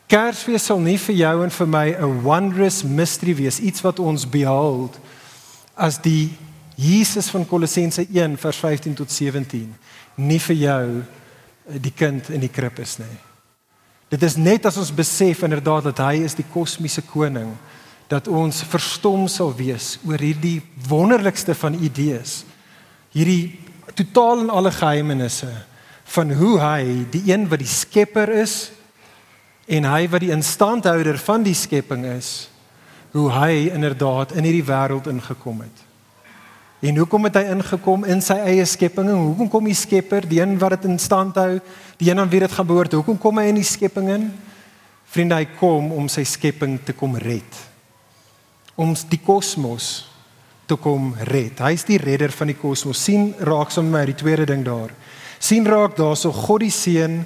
Kersfees 0.07 0.69
sal 0.69 0.79
nie 0.79 0.95
vir 1.01 1.17
jou 1.19 1.35
en 1.43 1.51
vir 1.51 1.67
my 1.67 1.87
'n 1.91 2.21
wondrous 2.23 2.83
mystery 2.83 3.35
wees, 3.35 3.59
iets 3.59 3.81
wat 3.81 3.99
ons 3.99 4.25
behold 4.29 4.99
as 5.75 5.97
die 5.97 6.31
Jesus 6.75 7.29
van 7.29 7.45
Kolossense 7.47 8.07
1 8.13 8.37
vers 8.37 8.57
15 8.57 8.93
tot 8.93 9.11
17 9.11 9.75
nie 10.15 10.39
vir 10.39 10.55
jou 10.55 11.03
eh, 11.67 11.81
die 11.81 11.91
kind 11.91 12.29
in 12.29 12.39
die 12.39 12.51
krib 12.51 12.79
is 12.79 12.97
nie. 12.97 13.17
Dit 14.09 14.23
is 14.23 14.35
net 14.35 14.65
as 14.65 14.77
ons 14.77 14.93
besef 14.93 15.43
inderdaad 15.43 15.83
dat 15.83 15.97
hy 15.97 16.23
is 16.23 16.35
die 16.35 16.45
kosmiese 16.53 17.01
koning 17.01 17.57
dat 18.11 18.27
ons 18.27 18.63
verstom 18.69 19.27
sal 19.31 19.53
wees 19.57 19.95
oor 20.05 20.21
hierdie 20.21 20.59
wonderlikste 20.87 21.55
van 21.57 21.77
idees. 21.81 22.43
Hierdie 23.15 23.57
totaal 23.97 24.45
en 24.45 24.51
alle 24.53 24.71
geheimenisse 24.73 25.49
van 26.15 26.33
hoe 26.37 26.59
hy 26.61 26.83
die 27.11 27.23
een 27.31 27.47
wat 27.49 27.63
die 27.63 27.69
skepper 27.69 28.29
is 28.43 28.69
en 29.65 29.87
hy 29.89 30.03
wat 30.11 30.21
die 30.21 30.33
instandhouder 30.35 31.17
van 31.17 31.45
die 31.45 31.57
skepping 31.57 32.05
is, 32.05 32.51
hoe 33.15 33.31
hy 33.33 33.71
inderdaad 33.73 34.35
in 34.37 34.45
hierdie 34.45 34.67
wêreld 34.67 35.09
ingekom 35.09 35.63
het. 35.65 35.85
En 36.85 36.97
hoekom 36.97 37.23
het 37.25 37.39
hy 37.39 37.45
ingekom 37.55 38.03
in 38.05 38.19
sy 38.21 38.35
eie 38.45 38.65
skepping? 38.69 39.07
En 39.09 39.21
hoekom 39.31 39.49
kom 39.49 39.69
die 39.69 39.77
Skepper, 39.77 40.27
die 40.29 40.41
een 40.41 40.57
wat 40.61 40.75
dit 40.75 40.89
in 40.91 40.99
stand 41.01 41.37
hou, 41.39 41.55
die 41.97 42.11
een 42.11 42.19
aan 42.21 42.29
wie 42.29 42.43
dit 42.43 42.51
gaan 42.51 42.67
behoort? 42.67 42.93
Hoekom 42.93 43.17
kom 43.21 43.39
hy 43.41 43.47
in 43.49 43.57
die 43.57 43.65
skepping 43.65 44.11
in? 44.13 44.27
Vriende, 45.09 45.39
hy 45.39 45.47
kom 45.57 45.89
om 45.95 46.09
sy 46.11 46.25
skepping 46.27 46.77
te 46.85 46.93
kom 46.93 47.15
red. 47.17 47.61
Om 48.75 48.95
die 49.09 49.21
kosmos 49.23 50.07
te 50.65 50.75
kom 50.75 51.13
red. 51.29 51.59
Hy's 51.61 51.85
die 51.87 51.99
redder 52.01 52.31
van 52.31 52.47
die 52.47 52.57
kosmos. 52.57 53.03
sien 53.03 53.33
raak 53.39 53.71
saam 53.71 53.89
met 53.89 53.99
my 53.99 54.05
die 54.05 54.21
tweede 54.21 54.45
ding 54.45 54.65
daar. 54.65 54.91
sien 55.39 55.65
raak 55.65 55.95
daarso 55.95 56.31
God 56.31 56.61
die 56.61 56.71
Seun 56.71 57.25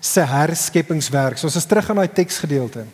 se 0.00 0.20
herskepingswerk. 0.20 1.42
Ons 1.42 1.56
is 1.56 1.66
terug 1.66 1.90
aan 1.90 1.96
daai 1.96 2.12
teksgedeelte. 2.12 2.86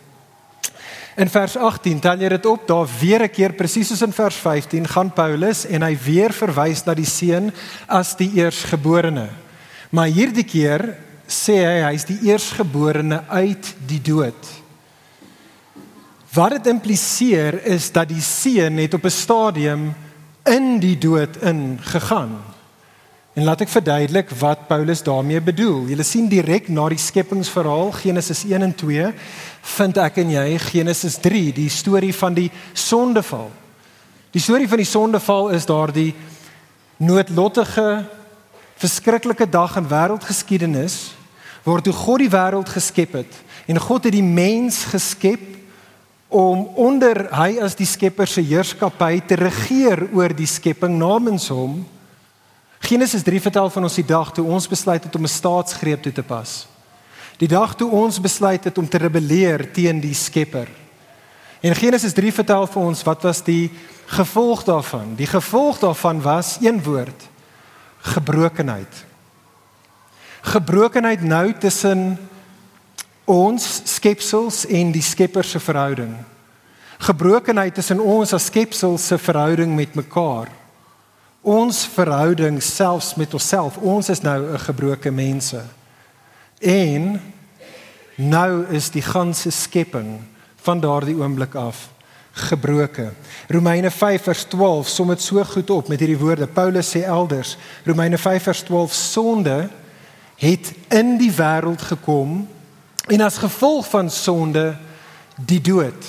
In 1.15 1.29
vers 1.31 1.55
18 1.55 2.01
tel 2.03 2.19
jy 2.25 2.29
dit 2.29 2.45
op, 2.45 2.67
daar 2.67 2.87
weer 2.99 3.23
'n 3.23 3.29
keer 3.29 3.53
presies 3.53 3.87
soos 3.87 4.01
in 4.01 4.11
vers 4.11 4.35
15 4.35 4.87
gaan 4.87 5.13
Paulus 5.13 5.65
en 5.65 5.81
hy 5.81 5.97
weer 5.97 6.33
verwys 6.33 6.83
na 6.85 6.93
die 6.93 7.05
seun 7.05 7.53
as 7.87 8.15
die 8.15 8.31
eersgeborene. 8.35 9.29
Maar 9.91 10.07
hierdie 10.07 10.43
keer 10.43 10.97
sê 11.27 11.55
hy 11.55 11.91
hy's 11.91 12.03
die 12.03 12.19
eersgeborene 12.21 13.23
uit 13.29 13.75
die 13.87 14.01
dood. 14.01 14.64
Wat 16.35 16.51
dit 16.51 16.67
impliseer 16.67 17.61
is 17.63 17.87
dat 17.95 18.09
die 18.11 18.21
seun 18.21 18.75
net 18.75 18.93
op 18.93 19.05
'n 19.05 19.09
stadium 19.09 19.95
in 20.43 20.79
die 20.79 20.97
dood 20.97 21.37
ingegaan. 21.41 22.41
En 23.33 23.43
laat 23.43 23.61
ek 23.61 23.69
verduidelik 23.69 24.29
wat 24.29 24.67
Paulus 24.67 25.03
daarmee 25.03 25.41
bedoel. 25.41 25.87
Jy 25.87 26.03
sien 26.03 26.27
direk 26.27 26.67
na 26.67 26.89
die 26.89 26.97
skepingsverhaal 26.97 27.91
Genesis 27.91 28.43
1 28.43 28.61
en 28.61 28.75
2 28.75 29.13
vind 29.61 29.97
ek 29.97 30.17
en 30.17 30.29
jy 30.29 30.57
Genesis 30.57 31.17
3, 31.17 31.53
die 31.53 31.69
storie 31.69 32.13
van 32.15 32.33
die 32.33 32.51
sondeval. 32.73 33.51
Die 34.31 34.41
storie 34.41 34.67
van 34.67 34.77
die 34.77 34.85
sondeval 34.87 35.49
is 35.49 35.65
daardie 35.65 36.13
noodlottige 36.97 38.05
verskriklike 38.75 39.49
dag 39.49 39.75
in 39.75 39.87
wêreldgeskiedenis 39.87 41.15
waar 41.63 41.81
toe 41.81 41.93
God 41.93 42.19
die 42.19 42.29
wêreld 42.29 42.69
geskep 42.69 43.13
het 43.13 43.33
en 43.65 43.79
God 43.79 44.03
het 44.03 44.13
die 44.13 44.23
mens 44.23 44.83
geskep 44.83 45.64
om 46.35 46.67
onder 46.75 47.27
hy 47.31 47.55
as 47.63 47.77
die 47.79 47.87
skepper 47.87 48.27
se 48.27 48.43
heerskappy 48.43 49.21
te 49.27 49.39
regeer 49.39 50.09
oor 50.11 50.35
die 50.35 50.49
skepping 50.49 50.97
namens 50.99 51.47
hom 51.53 51.85
Genesis 52.85 53.23
3 53.25 53.41
vertel 53.41 53.69
van 53.73 53.87
ons 53.87 53.95
die 53.97 54.05
dag 54.05 54.29
toe 54.35 54.45
ons 54.45 54.67
besluit 54.69 55.03
het 55.03 55.15
om 55.15 55.23
'n 55.23 55.37
staatsgreep 55.41 56.01
toe 56.03 56.11
te 56.11 56.23
pas. 56.23 56.67
Die 57.37 57.47
dag 57.47 57.75
toe 57.75 57.89
ons 57.91 58.21
besluit 58.21 58.63
het 58.63 58.77
om 58.77 58.89
te 58.89 58.97
rebelleer 58.97 59.71
teen 59.71 59.99
die 59.99 60.13
Skepper. 60.13 60.67
En 61.61 61.75
Genesis 61.75 62.13
3 62.13 62.33
vertel 62.33 62.67
vir 62.67 62.81
ons 62.81 63.03
wat 63.03 63.23
was 63.23 63.43
die 63.43 63.71
gevolg 64.05 64.63
daarvan? 64.63 65.15
Die 65.15 65.27
gevolg 65.27 65.79
daarvan 65.79 66.21
was 66.21 66.57
een 66.61 66.83
woord: 66.83 67.27
gebrokenheid. 67.99 69.05
Gebrokenheid 70.41 71.21
nou 71.21 71.53
tussen 71.53 72.17
ons 73.25 73.81
skepsels 73.83 74.65
en 74.65 74.91
die 74.91 75.01
Skepper 75.01 75.43
se 75.43 75.59
verhouding. 75.59 76.15
Gebrokenheid 76.97 77.73
tussen 77.75 77.99
ons 77.99 78.33
as 78.33 78.45
skepsels 78.45 79.07
se 79.07 79.17
verhouding 79.17 79.75
met 79.75 79.95
mekaar 79.95 80.51
ons 81.45 81.83
verhouding 81.93 82.57
selfs 82.63 83.13
met 83.15 83.33
onsself. 83.33 83.77
Ons 83.77 84.09
is 84.09 84.21
nou 84.21 84.53
'n 84.53 84.59
gebroke 84.59 85.11
mense. 85.11 85.61
En 86.59 87.21
nou 88.15 88.65
is 88.69 88.89
die 88.89 89.01
ganse 89.01 89.51
skepping 89.51 90.21
van 90.55 90.79
daardie 90.79 91.15
oomblik 91.15 91.55
af 91.55 91.89
gebroke. 92.31 93.11
Romeine 93.47 93.91
5 93.91 94.21
vers 94.21 94.43
12 94.43 94.87
som 94.87 95.07
dit 95.07 95.21
so 95.21 95.43
goed 95.43 95.69
op 95.69 95.87
met 95.87 95.99
hierdie 95.99 96.17
woorde. 96.17 96.47
Paulus 96.47 96.95
sê 96.95 97.03
elders, 97.03 97.57
Romeine 97.85 98.17
5 98.17 98.43
vers 98.43 98.61
12 98.61 98.93
sonde 98.93 99.69
het 100.35 100.73
in 100.89 101.17
die 101.17 101.31
wêreld 101.31 101.81
gekom 101.81 102.47
en 103.07 103.21
as 103.21 103.37
gevolg 103.37 103.89
van 103.89 104.09
sonde 104.09 104.75
die 105.45 105.61
dood. 105.61 106.05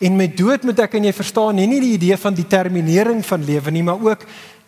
En 0.00 0.16
met 0.16 0.36
dood 0.36 0.64
moet 0.64 0.78
ek 0.80 0.96
en 0.96 1.10
jy 1.10 1.12
verstaan 1.12 1.58
nie 1.60 1.68
net 1.68 1.84
die 1.84 1.96
idee 1.98 2.16
van 2.16 2.34
determinering 2.34 3.20
van 3.26 3.44
lewe 3.44 3.70
nie, 3.74 3.84
maar 3.84 4.00
ook 4.00 4.24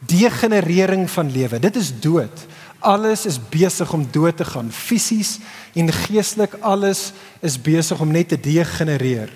degenerering 0.06 1.06
van 1.10 1.30
lewe. 1.32 1.58
Dit 1.62 1.78
is 1.80 1.92
dood. 2.04 2.44
Alles 2.82 3.26
is 3.30 3.38
besig 3.38 3.92
om 3.94 4.04
dood 4.10 4.36
te 4.36 4.44
gaan, 4.44 4.72
fisies 4.74 5.38
en 5.78 5.92
geestelik 5.92 6.58
alles 6.60 7.12
is 7.40 7.56
besig 7.56 8.00
om 8.00 8.10
net 8.10 8.28
te 8.28 8.40
degenereer. 8.40 9.30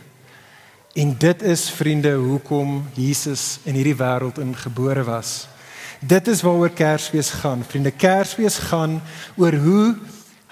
En 0.97 1.15
dit 1.19 1.43
is 1.43 1.69
vriende 1.71 2.15
hoekom 2.17 2.83
Jesus 2.97 3.59
in 3.69 3.77
hierdie 3.77 3.97
wêreld 3.97 4.41
ingebore 4.43 5.05
was. 5.07 5.47
Dit 6.01 6.29
is 6.29 6.43
waaroor 6.43 6.73
Kersfees 6.77 7.31
gaan. 7.41 7.65
Vriende, 7.69 7.91
Kersfees 7.91 8.59
gaan 8.69 9.01
oor 9.37 9.55
hoe 9.55 9.97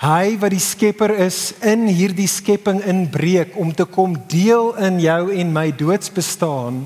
Hy 0.02 0.34
wat 0.42 0.50
die 0.50 0.62
skepper 0.62 1.12
is 1.22 1.52
in 1.62 1.86
hierdie 1.86 2.28
skepping 2.28 2.80
inbreek 2.82 3.54
om 3.60 3.70
te 3.74 3.86
kom 3.86 4.16
deel 4.30 4.72
in 4.82 4.98
jou 5.02 5.30
en 5.30 5.52
my 5.54 5.68
doodsbestaan 5.70 6.82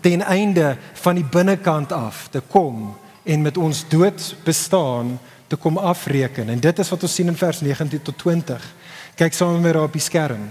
ten 0.00 0.22
einde 0.22 0.76
van 1.02 1.18
die 1.18 1.26
binnekant 1.26 1.92
af 1.92 2.28
te 2.30 2.40
kom 2.40 2.94
en 3.26 3.42
met 3.42 3.58
ons 3.58 3.82
doodsbestaan 3.90 5.18
te 5.50 5.56
kom 5.56 5.76
afreken. 5.76 6.48
En 6.48 6.60
dit 6.60 6.78
is 6.78 6.88
wat 6.88 7.02
ons 7.02 7.14
sien 7.14 7.28
in 7.28 7.36
vers 7.36 7.60
19 7.60 8.02
tot 8.02 8.18
20. 8.22 8.64
Kyk 9.18 9.34
saam 9.34 9.58
met 9.58 9.66
my 9.66 9.72
daar 9.74 9.90
op 9.90 9.98
die 9.98 10.02
skerm. 10.02 10.46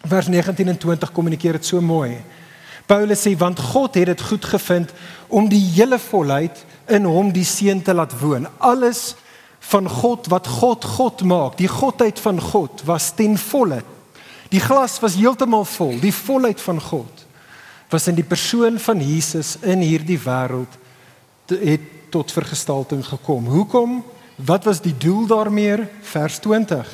Vers 0.00 0.32
19 0.32 0.72
en 0.72 0.78
20 0.78 1.12
kommunikeer 1.12 1.60
dit 1.60 1.68
so 1.68 1.84
mooi. 1.84 2.16
Paulus 2.88 3.20
sê 3.22 3.36
want 3.38 3.60
God 3.60 3.94
het 4.00 4.08
dit 4.08 4.22
goed 4.32 4.44
gevind 4.44 4.92
om 5.28 5.48
die 5.52 5.62
hele 5.76 6.00
volheid 6.00 6.64
in 6.88 7.04
hom 7.04 7.28
die 7.30 7.44
seun 7.44 7.84
te 7.84 7.94
laat 7.94 8.16
woon. 8.18 8.48
Alles 8.58 9.14
van 9.60 9.88
God 9.88 10.26
wat 10.32 10.46
God 10.46 10.84
God 10.84 11.22
maak. 11.22 11.56
Die 11.58 11.68
godheid 11.68 12.20
van 12.20 12.40
God 12.40 12.82
was 12.84 13.12
ten 13.14 13.38
volle. 13.38 13.82
Die 14.50 14.60
glas 14.60 14.98
was 15.00 15.14
heeltemal 15.14 15.64
vol. 15.64 15.98
Die 16.00 16.14
volheid 16.14 16.60
van 16.60 16.80
God 16.80 17.26
was 17.90 18.06
in 18.06 18.14
die 18.14 18.26
persoon 18.26 18.78
van 18.78 19.00
Jesus 19.02 19.56
in 19.66 19.82
hierdie 19.82 20.18
wêreld 20.22 20.76
het 21.50 21.82
tot 22.14 22.30
vergestalting 22.32 23.02
gekom. 23.06 23.46
Hoekom? 23.50 24.00
Wat 24.36 24.64
was 24.64 24.80
die 24.80 24.94
doel 24.94 25.26
daarmee? 25.26 25.84
Vers 26.06 26.38
20. 26.38 26.86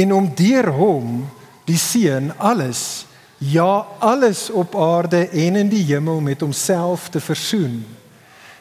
En 0.00 0.12
om 0.12 0.30
deur 0.34 0.70
hom 0.72 1.28
die 1.68 1.78
seun 1.78 2.32
alles 2.38 3.04
ja 3.40 3.86
alles 3.98 4.50
op 4.50 4.76
aarde 4.76 5.28
en 5.28 5.56
in 5.56 5.68
die 5.68 5.84
hemel 5.88 6.20
met 6.20 6.40
homself 6.40 7.08
te 7.08 7.20
versoen 7.20 7.80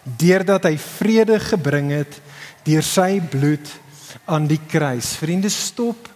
deurdat 0.03 0.63
hy 0.69 0.77
vrede 0.79 1.39
gebring 1.43 1.91
het 1.91 2.21
deur 2.69 2.85
sy 2.85 3.19
bloed 3.31 3.71
aan 4.29 4.47
die 4.49 4.61
kruis. 4.69 5.15
Vriende, 5.19 5.49
stop 5.49 6.09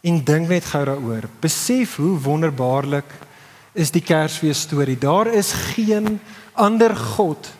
en 0.00 0.22
dink 0.24 0.48
net 0.48 0.64
gou 0.72 0.82
daaroor. 0.88 1.28
Besef 1.42 1.98
hoe 2.00 2.16
wonderbaarlik 2.24 3.08
is 3.76 3.92
die 3.92 4.02
Kersfees 4.04 4.64
storie. 4.66 4.98
Daar 4.98 5.28
is 5.32 5.52
geen 5.52 6.18
ander 6.58 6.96
God 6.96 7.50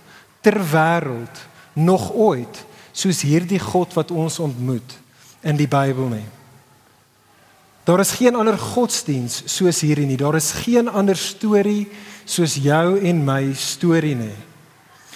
ter 0.40 0.56
wêreld 0.72 1.44
nog 1.76 2.10
ooit 2.12 2.64
soos 2.92 3.22
hierdie 3.22 3.60
God 3.60 3.94
wat 3.94 4.10
ons 4.10 4.40
ontmoet 4.42 4.96
in 5.46 5.56
die 5.56 5.68
Bybel 5.70 6.10
nie. 6.10 6.26
Daar 7.86 8.02
is 8.02 8.16
geen 8.18 8.36
ander 8.36 8.58
godsdiens 8.58 9.42
soos 9.50 9.80
hierdie 9.84 10.08
nie. 10.08 10.18
Daar 10.20 10.36
is 10.36 10.52
geen 10.64 10.88
ander 10.88 11.16
storie 11.16 11.88
soos 12.24 12.58
jou 12.60 12.98
en 12.98 13.24
my 13.24 13.52
storie 13.56 14.16
nie. 14.18 14.36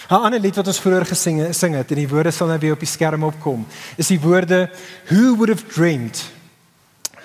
'n 0.09 0.15
Ander 0.15 0.39
lied 0.39 0.55
wat 0.55 0.67
ons 0.67 0.79
vroeër 0.79 1.05
gesing 1.05 1.53
sing 1.53 1.75
het 1.75 1.89
en 1.91 1.97
die 1.97 2.09
woorde 2.09 2.31
sal 2.31 2.47
nou 2.47 2.59
weer 2.59 2.73
op 2.73 2.79
die 2.79 2.87
skerm 2.89 3.23
opkom. 3.23 3.65
Is 3.97 4.07
die 4.07 4.19
woorde 4.19 4.69
who 5.09 5.35
would 5.35 5.49
have 5.49 5.65
dreamed? 5.65 6.31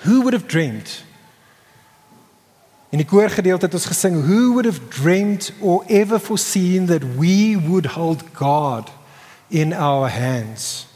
Who 0.03 0.21
would 0.21 0.33
have 0.33 0.45
dreamed? 0.45 1.03
In 2.89 2.97
die 2.97 3.07
koorgedeelte 3.07 3.65
het 3.65 3.73
ons 3.73 3.85
gesing 3.85 4.17
who 4.25 4.51
would 4.51 4.65
have 4.65 4.81
dreamed 4.89 5.53
or 5.61 5.83
ever 5.87 6.19
foreseen 6.19 6.85
that 6.85 7.03
we 7.17 7.55
would 7.67 7.85
hold 7.85 8.23
God 8.33 8.89
in 9.47 9.73
our 9.73 10.09
hands. 10.09 10.87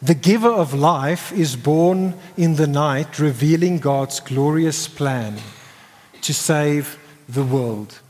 The 0.00 0.14
giver 0.14 0.52
of 0.52 0.72
life 0.72 1.34
is 1.34 1.60
born 1.60 2.14
in 2.36 2.54
the 2.54 2.66
night 2.66 3.18
revealing 3.18 3.80
God's 3.80 4.20
glorious 4.20 4.88
plan 4.88 5.34
to 6.20 6.32
save 6.32 6.96
the 7.28 7.44
world. 7.44 8.00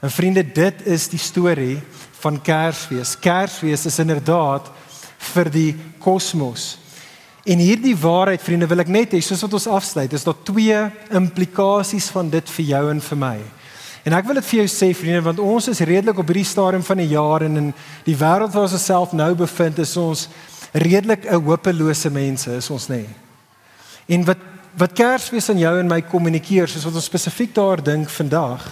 En 0.00 0.10
vriende, 0.10 0.44
dit 0.52 0.86
is 0.86 1.08
die 1.10 1.18
storie 1.18 1.78
van 2.20 2.38
Kersfees. 2.42 3.16
Kersfees 3.18 3.86
is 3.86 3.98
inderdaad 3.98 4.70
vir 5.34 5.50
die 5.50 5.72
kosmos. 5.98 6.76
En 7.48 7.58
hierdie 7.58 7.96
waarheid, 7.98 8.42
vriende, 8.42 8.68
wil 8.70 8.84
ek 8.84 8.92
net 8.92 9.14
hê 9.16 9.20
soos 9.24 9.42
wat 9.46 9.56
ons 9.58 9.70
afsluit, 9.78 10.12
is 10.14 10.26
daar 10.26 10.38
twee 10.46 10.78
implikasies 11.18 12.10
van 12.14 12.30
dit 12.30 12.54
vir 12.58 12.70
jou 12.74 12.82
en 12.92 13.02
vir 13.08 13.20
my. 13.24 13.36
En 14.06 14.14
ek 14.14 14.28
wil 14.28 14.38
dit 14.38 14.48
vir 14.50 14.60
jou 14.60 14.68
sê, 14.70 14.92
vriende, 14.94 15.24
want 15.26 15.42
ons 15.42 15.70
is 15.72 15.82
redelik 15.82 16.20
op 16.22 16.30
hierdie 16.30 16.46
stadium 16.46 16.84
van 16.86 17.02
die 17.02 17.10
jaar 17.10 17.42
en 17.48 17.62
in 17.64 17.72
die 18.06 18.16
wêreld 18.16 18.54
waar 18.54 18.68
ons 18.68 18.76
osself 18.78 19.14
nou 19.16 19.32
bevind, 19.36 19.80
is 19.82 19.96
ons 19.98 20.28
redelik 20.72 21.26
'n 21.26 21.42
hopelose 21.42 22.10
mense, 22.10 22.50
is 22.50 22.70
ons 22.70 22.88
nê. 22.88 23.04
En 24.06 24.24
wat 24.24 24.38
wat 24.78 24.92
Kersfees 24.94 25.50
aan 25.50 25.58
jou 25.58 25.78
en 25.80 25.88
my 25.88 26.02
kommunikeer, 26.02 26.68
soos 26.68 26.84
wat 26.84 26.94
ons 26.94 27.04
spesifiek 27.04 27.54
daar 27.54 27.82
dink 27.82 28.08
vandag, 28.08 28.62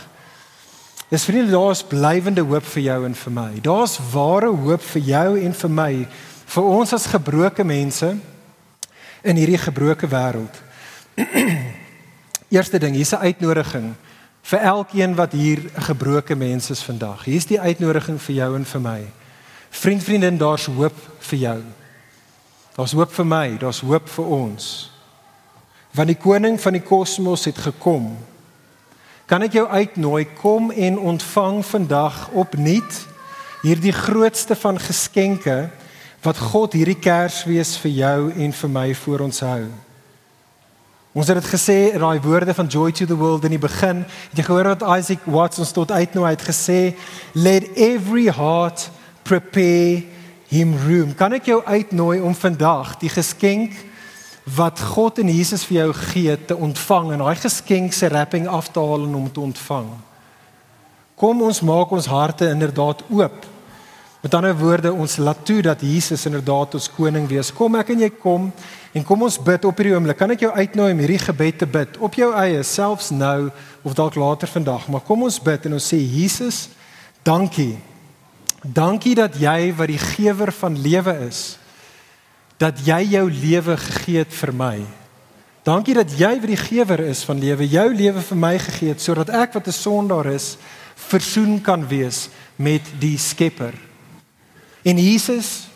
Dis 1.08 1.24
vriende, 1.24 1.50
daar's 1.50 1.84
blywende 1.86 2.42
hoop 2.42 2.64
vir 2.66 2.82
jou 2.82 3.04
en 3.06 3.14
vir 3.14 3.32
my. 3.32 3.50
Daar's 3.62 3.98
ware 4.12 4.50
hoop 4.50 4.82
vir 4.82 5.02
jou 5.02 5.28
en 5.38 5.52
vir 5.54 5.70
my, 5.70 5.92
vir 6.46 6.64
ons 6.64 6.92
as 6.92 7.06
gebroke 7.06 7.64
mense 7.64 8.08
in 9.22 9.38
hierdie 9.38 9.60
gebroke 9.60 10.08
wêreld. 10.10 10.58
Eerste 12.56 12.78
ding, 12.82 12.94
hier's 12.94 13.14
'n 13.14 13.22
uitnodiging 13.22 13.94
vir 14.46 14.58
elkeen 14.58 15.14
wat 15.14 15.32
hier 15.32 15.58
'n 15.58 15.82
gebroke 15.82 16.34
mens 16.34 16.70
is 16.70 16.82
vandag. 16.82 17.24
Hier's 17.24 17.46
die 17.46 17.60
uitnodiging 17.60 18.20
vir 18.22 18.34
jou 18.34 18.56
en 18.56 18.64
vir 18.64 18.80
my. 18.80 19.00
Vriend, 19.70 20.02
vriendin, 20.02 20.38
daar's 20.38 20.66
hoop 20.66 20.94
vir 21.18 21.38
jou. 21.38 21.62
Daar's 22.76 22.92
hoop 22.92 23.12
vir 23.12 23.26
my, 23.26 23.58
daar's 23.58 23.80
hoop 23.80 24.08
vir 24.08 24.24
ons. 24.24 24.90
Want 25.94 26.08
die 26.08 26.18
koning 26.18 26.60
van 26.60 26.72
die 26.72 26.82
kosmos 26.82 27.44
het 27.44 27.58
gekom. 27.58 28.16
Kan 29.26 29.42
ek 29.42 29.56
jou 29.58 29.64
uitnooi 29.66 30.22
kom 30.38 30.68
en 30.70 31.00
ontvang 31.02 31.56
vandag 31.66 32.28
opnuut 32.30 32.98
hierdie 33.64 33.90
grootste 33.90 34.54
van 34.54 34.78
geskenke 34.78 35.64
wat 36.22 36.38
God 36.38 36.76
hierdie 36.78 36.98
Kersfees 37.02 37.72
vir 37.82 37.92
jou 37.96 38.20
en 38.30 38.54
vir 38.54 38.70
my 38.70 38.84
voor 38.94 39.24
ons 39.26 39.42
hou. 39.42 39.64
Ons 41.16 41.32
het 41.32 41.40
dit 41.40 41.48
gesê 41.50 41.76
in 41.96 42.04
daai 42.04 42.22
woorde 42.22 42.54
van 42.54 42.70
joy 42.70 42.92
to 42.94 43.08
the 43.10 43.18
world 43.18 43.42
in 43.48 43.56
die 43.56 43.62
begin. 43.62 44.04
Het 44.30 44.44
jy 44.44 44.46
gehoor 44.46 44.70
wat 44.76 44.86
Isaac 44.94 45.26
Watts 45.26 45.58
ons 45.58 45.74
tot 45.74 45.90
uitnooi 45.90 46.30
het 46.30 46.46
gesê, 46.46 46.94
let 47.34 47.66
every 47.74 48.28
heart 48.30 48.86
prepare 49.26 50.04
him 50.54 50.78
room. 50.86 51.16
Kan 51.18 51.34
ek 51.34 51.50
jou 51.50 51.58
uitnooi 51.66 52.20
om 52.22 52.36
vandag 52.46 52.94
die 53.02 53.10
geskenk 53.10 53.74
wat 54.54 54.80
God 54.94 55.18
en 55.18 55.30
Jesus 55.32 55.64
vir 55.66 55.80
jou 55.80 55.90
gee 56.12 56.36
te 56.46 56.54
ontvang 56.54 57.12
en 57.16 57.24
daai 57.24 57.38
geskenk 57.40 57.94
se 57.96 58.08
wrapping 58.08 58.46
af 58.46 58.70
te 58.70 58.80
haal 58.80 59.08
en 59.08 59.14
om 59.18 59.26
te 59.32 59.42
ontvang. 59.42 59.88
Kom 61.18 61.42
ons 61.42 61.60
maak 61.66 61.90
ons 61.96 62.06
harte 62.06 62.46
inderdaad 62.52 63.02
oop. 63.08 63.46
Met 64.22 64.34
ander 64.34 64.54
woorde, 64.58 64.92
ons 64.92 65.16
laat 65.16 65.42
toe 65.46 65.60
dat 65.62 65.82
Jesus 65.82 66.26
inderdaad 66.26 66.74
ons 66.74 66.88
koning 66.94 67.26
wees. 67.30 67.52
Kom 67.54 67.74
ek 67.78 67.90
en 67.94 68.06
jy 68.06 68.10
kom 68.10 68.52
en 68.96 69.04
kom 69.06 69.26
ons 69.26 69.40
bid 69.42 69.66
op 69.66 69.82
hierdie 69.82 69.96
oomblik. 69.96 70.18
Kan 70.18 70.34
ek 70.34 70.46
jou 70.46 70.52
uitnooi 70.54 70.92
om 70.92 71.02
hierdie 71.02 71.24
gebed 71.26 71.58
te 71.62 71.66
bid 71.66 71.98
op 71.98 72.14
jou 72.14 72.30
eie, 72.38 72.62
selfs 72.62 73.10
nou 73.14 73.50
of 73.82 73.98
dalk 73.98 74.14
later 74.18 74.50
vandag, 74.50 74.88
maar 74.88 75.04
kom 75.06 75.26
ons 75.26 75.42
bid 75.42 75.68
en 75.68 75.76
ons 75.78 75.90
sê 75.92 75.98
Jesus, 75.98 76.68
dankie 77.26 77.74
Dankie 78.66 79.14
dat 79.14 79.36
jy 79.38 79.70
wat 79.76 79.90
die 79.92 80.00
gewer 80.00 80.50
van 80.58 80.74
lewe 80.80 81.12
is, 81.28 81.58
dat 82.58 82.80
jy 82.86 83.02
jou 83.16 83.26
lewe 83.30 83.76
gegee 83.76 84.22
het 84.24 84.32
vir 84.32 84.52
my. 84.56 84.76
Dankie 85.66 85.96
dat 85.98 86.12
jy 86.14 86.30
wat 86.38 86.50
die 86.50 86.60
gewer 86.60 87.00
is 87.08 87.24
van 87.26 87.40
lewe, 87.42 87.66
jou 87.66 87.88
lewe 87.94 88.22
vir 88.22 88.38
my 88.38 88.54
gegee 88.62 88.94
het 88.94 89.02
sodat 89.02 89.32
ek 89.34 89.56
wat 89.58 89.66
'n 89.66 89.72
sondaar 89.72 90.26
is, 90.26 90.56
versoen 90.94 91.60
kan 91.60 91.86
wees 91.88 92.28
met 92.56 92.82
die 93.00 93.18
Skepper. 93.18 93.74
En 94.84 94.98
Jesus, 94.98 95.66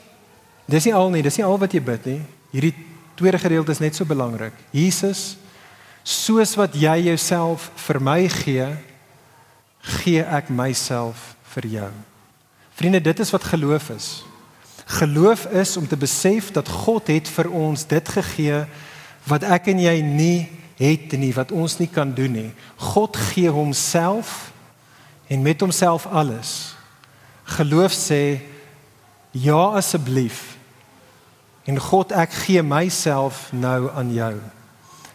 dis 0.66 0.84
nie 0.84 0.94
al 0.94 1.10
nie, 1.10 1.22
dis 1.22 1.36
nie 1.36 1.44
al 1.44 1.58
wat 1.58 1.72
jy 1.72 1.82
bid 1.82 2.06
nie. 2.06 2.22
Hierdie 2.52 2.74
tweede 3.14 3.38
gedeelte 3.38 3.72
is 3.72 3.82
net 3.82 3.94
so 3.94 4.04
belangrik. 4.04 4.52
Jesus, 4.70 5.36
soos 6.02 6.54
wat 6.54 6.74
jy 6.74 6.96
jouself 7.10 7.70
vir 7.74 8.00
my 8.00 8.28
gee, 8.28 8.66
gee 9.80 10.22
ek 10.22 10.48
myself 10.48 11.34
vir 11.54 11.66
jou. 11.66 11.90
Vriende, 12.74 13.00
dit 13.00 13.20
is 13.20 13.30
wat 13.30 13.44
geloof 13.44 13.90
is. 13.90 14.22
Geloof 14.90 15.46
is 15.54 15.76
om 15.76 15.86
te 15.86 15.96
besef 15.96 16.50
dat 16.50 16.68
God 16.68 17.06
het 17.12 17.28
vir 17.30 17.50
ons 17.54 17.86
dit 17.86 18.08
gegee 18.08 18.64
wat 19.30 19.44
ek 19.46 19.70
en 19.70 19.82
jy 19.82 20.00
nie 20.02 20.48
het 20.80 21.12
nie, 21.20 21.30
wat 21.36 21.52
ons 21.52 21.76
nie 21.78 21.90
kan 21.92 22.10
doen 22.16 22.32
nie. 22.32 22.50
God 22.90 23.16
gee 23.30 23.50
homself 23.52 24.50
en 25.30 25.42
met 25.44 25.60
homself 25.60 26.08
alles. 26.10 26.72
Geloof 27.44 27.94
sê 27.94 28.40
ja 29.30 29.62
asseblief. 29.78 30.56
En 31.68 31.78
God, 31.78 32.10
ek 32.16 32.32
gee 32.46 32.62
myself 32.66 33.50
nou 33.52 33.90
aan 33.94 34.10
jou. 34.14 34.34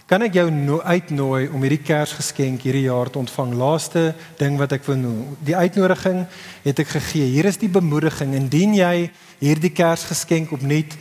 Kan 0.06 0.22
ek 0.22 0.36
jou 0.38 0.52
no 0.54 0.84
uitnooi 0.86 1.48
om 1.50 1.64
hierdie 1.66 1.82
Kersgeskenk 1.82 2.62
hierdie 2.62 2.86
jaar 2.86 3.10
te 3.10 3.18
ontvang? 3.18 3.56
Laaste 3.58 4.14
ding 4.38 4.60
wat 4.60 4.76
ek 4.78 4.86
wil 4.86 5.00
noem. 5.02 5.38
Die 5.42 5.56
uitnodiging 5.58 6.28
het 6.62 6.82
ek 6.84 6.92
gegee. 6.94 7.26
Hier 7.34 7.50
is 7.50 7.58
die 7.58 7.72
bemoediging. 7.74 8.36
Indien 8.38 8.76
jy 8.78 9.10
hierdie 9.40 9.74
Kersgeskenk 9.74 10.54
opnuut 10.54 10.94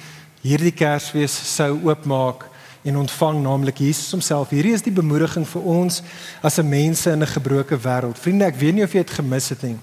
hierdie 0.45 0.73
Kersfees 0.77 1.33
sou 1.33 1.75
oopmaak 1.89 2.47
en 2.85 2.99
ontvang, 3.01 3.43
naamlik 3.45 3.81
Jesus 3.81 4.13
homself. 4.13 4.53
Hierdie 4.53 4.75
is 4.77 4.85
die 4.85 4.93
bemoediging 4.93 5.47
vir 5.49 5.63
ons 5.63 6.03
as 6.43 6.59
'n 6.59 6.69
mense 6.69 7.11
in 7.11 7.23
'n 7.23 7.35
gebroke 7.37 7.77
wêreld. 7.77 8.19
Vriende, 8.19 8.45
ek 8.45 8.57
weet 8.57 8.75
nie 8.75 8.85
of 8.85 8.93
jy 8.93 9.05
dit 9.05 9.11
gemis 9.21 9.49
het 9.49 9.63
nie. 9.63 9.79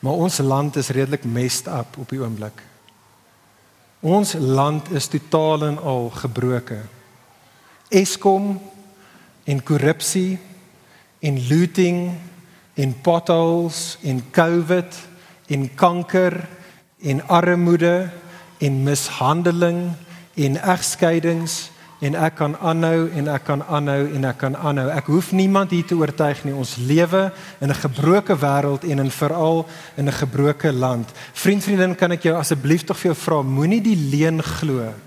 Maar 0.00 0.12
ons 0.12 0.38
land 0.38 0.76
is 0.76 0.88
redelik 0.88 1.24
messed 1.24 1.66
up 1.66 1.96
op 1.98 2.08
die 2.08 2.20
oomblik. 2.20 2.62
Ons 4.00 4.34
land 4.38 4.90
is 4.90 5.06
totaal 5.06 5.64
en 5.64 5.78
al 5.78 6.10
gebroken. 6.10 6.95
Eskom 7.88 8.56
en 9.46 9.62
korrupsie 9.62 10.38
en 11.22 11.38
looting 11.48 12.10
en 12.74 12.94
potholes 13.02 13.98
en 14.02 14.22
COVID 14.30 14.98
en 15.46 15.68
kanker 15.74 16.40
en 17.02 17.22
armoede 17.28 18.10
en 18.58 18.82
mishandeling 18.82 19.92
en 20.34 20.58
egskeidings 20.58 21.70
en 22.04 22.18
ek 22.18 22.34
kan 22.36 22.58
aanhou 22.58 23.06
en 23.16 23.30
ek 23.32 23.46
kan 23.46 23.62
aanhou 23.62 24.02
en 24.12 24.28
ek 24.28 24.38
kan 24.42 24.56
aanhou. 24.58 24.90
Ek 24.92 25.06
hoef 25.08 25.30
niemand 25.32 25.70
hier 25.72 25.86
te 25.86 25.96
oortuig 25.96 26.42
nie. 26.44 26.52
Ons 26.52 26.76
lewe 26.76 27.32
in 27.60 27.70
'n 27.70 27.74
gebroke 27.74 28.36
wêreld 28.36 28.84
en 28.84 28.98
in 28.98 29.10
veral 29.10 29.66
in 29.96 30.08
'n 30.08 30.12
gebroke 30.12 30.72
land. 30.72 31.08
Vriend, 31.32 31.62
vriendin, 31.64 31.94
kan 31.94 32.12
ek 32.12 32.22
jou 32.22 32.36
asseblief 32.36 32.84
tog 32.84 32.98
vir 32.98 33.14
jou 33.14 33.20
vra, 33.22 33.42
moenie 33.42 33.80
die 33.80 33.96
leuen 33.96 34.42
glo 34.42 34.84
nie 34.84 35.06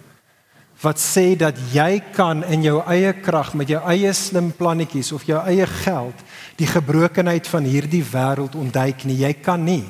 wat 0.80 1.00
sê 1.00 1.36
dat 1.36 1.58
jy 1.74 2.00
kan 2.15 2.44
in 2.48 2.63
jou 2.63 2.80
eie 2.88 3.12
krag 3.13 3.54
met 3.54 3.68
jou 3.68 3.82
eie 3.84 4.13
slim 4.13 4.52
plannetjies 4.56 5.12
of 5.12 5.26
jou 5.28 5.39
eie 5.44 5.68
geld 5.68 6.24
die 6.56 6.68
gebrokenheid 6.68 7.48
van 7.48 7.68
hierdie 7.68 8.04
wêreld 8.04 8.56
ontduik 8.56 9.04
nie. 9.04 9.20
Jy 9.20 9.34
kan 9.44 9.63
nie. 9.63 9.84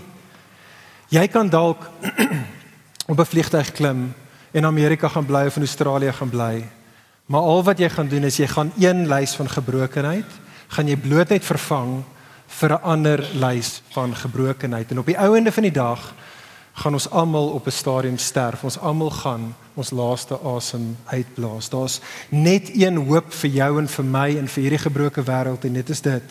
Jy 1.10 1.28
kan 1.28 1.50
dalk 1.50 1.86
op 3.12 3.20
'n 3.20 3.26
vliegtuig 3.26 3.72
klim 3.72 4.14
en 4.52 4.66
Amerika 4.66 5.08
gaan 5.08 5.26
bly 5.26 5.46
of 5.46 5.56
in 5.56 5.66
Australië 5.66 6.12
gaan 6.12 6.30
bly. 6.30 6.66
Maar 7.26 7.42
al 7.42 7.64
wat 7.64 7.78
jy 7.80 7.90
gaan 7.90 8.08
doen 8.08 8.24
is 8.24 8.38
jy 8.38 8.48
gaan 8.48 8.72
een 8.78 9.08
lys 9.08 9.36
van 9.36 9.50
gebrokenheid 9.50 10.30
gaan 10.70 10.88
jy 10.88 10.98
bloot 10.98 11.30
net 11.30 11.46
vervang 11.46 12.04
vir 12.48 12.70
'n 12.74 12.84
ander 12.84 13.20
lys 13.34 13.82
van 13.94 14.16
gebrokenheid 14.16 14.92
en 14.92 15.00
op 15.00 15.06
die 15.06 15.18
ou 15.18 15.38
ende 15.38 15.52
van 15.52 15.64
die 15.64 15.72
dag 15.72 16.14
gaan 16.80 16.94
ons 16.94 17.10
almal 17.10 17.48
op 17.48 17.66
'n 17.68 17.72
stadium 17.72 18.18
sterf. 18.18 18.64
Ons 18.64 18.80
almal 18.80 19.10
gaan 19.10 19.56
ons 19.74 19.90
laaste 19.90 20.40
asem 20.40 20.98
uitblaas. 21.06 21.70
Daar's 21.70 22.00
net 22.30 22.70
een 22.74 22.96
hoop 22.96 23.34
vir 23.34 23.50
jou 23.50 23.80
en 23.80 23.88
vir 23.88 24.06
my 24.06 24.38
en 24.38 24.48
vir 24.48 24.62
hierdie 24.62 24.86
gebroke 24.88 25.24
wêreld 25.24 25.64
en 25.64 25.74
dit 25.74 25.90
is 25.90 26.02
dit. 26.02 26.24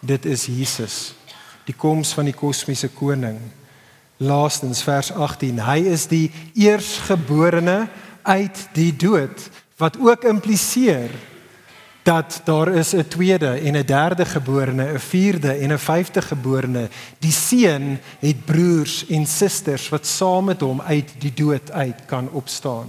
Dit 0.00 0.24
is 0.24 0.46
Jesus, 0.46 1.14
die 1.64 1.74
koms 1.74 2.12
van 2.12 2.24
die 2.24 2.34
kosmiese 2.34 2.88
koning. 2.88 3.38
Laastens 4.16 4.82
vers 4.82 5.12
18. 5.12 5.58
Hy 5.58 5.78
is 5.78 6.06
die 6.06 6.30
eersgeborene 6.54 7.88
uit 8.22 8.68
die 8.72 8.96
dood 8.96 9.50
wat 9.76 9.98
ook 9.98 10.24
impliseer 10.24 11.10
dat 12.08 12.40
daar 12.44 12.68
is 12.68 12.92
'n 12.92 13.08
tweede 13.08 13.50
en 13.50 13.76
'n 13.76 13.86
derde 13.86 14.24
geborene, 14.24 14.92
'n 14.92 14.98
vierde 14.98 15.52
en 15.52 15.72
'n 15.72 15.78
vyfde 15.78 16.22
geborene. 16.22 16.88
Die 17.18 17.32
seun 17.32 17.98
het 18.18 18.44
broers 18.44 19.06
en 19.06 19.26
susters 19.26 19.88
wat 19.88 20.06
saam 20.06 20.44
met 20.44 20.60
hom 20.60 20.80
uit 20.80 21.10
die 21.18 21.34
dood 21.34 21.72
uit 21.72 22.00
kan 22.06 22.30
opstaan. 22.30 22.88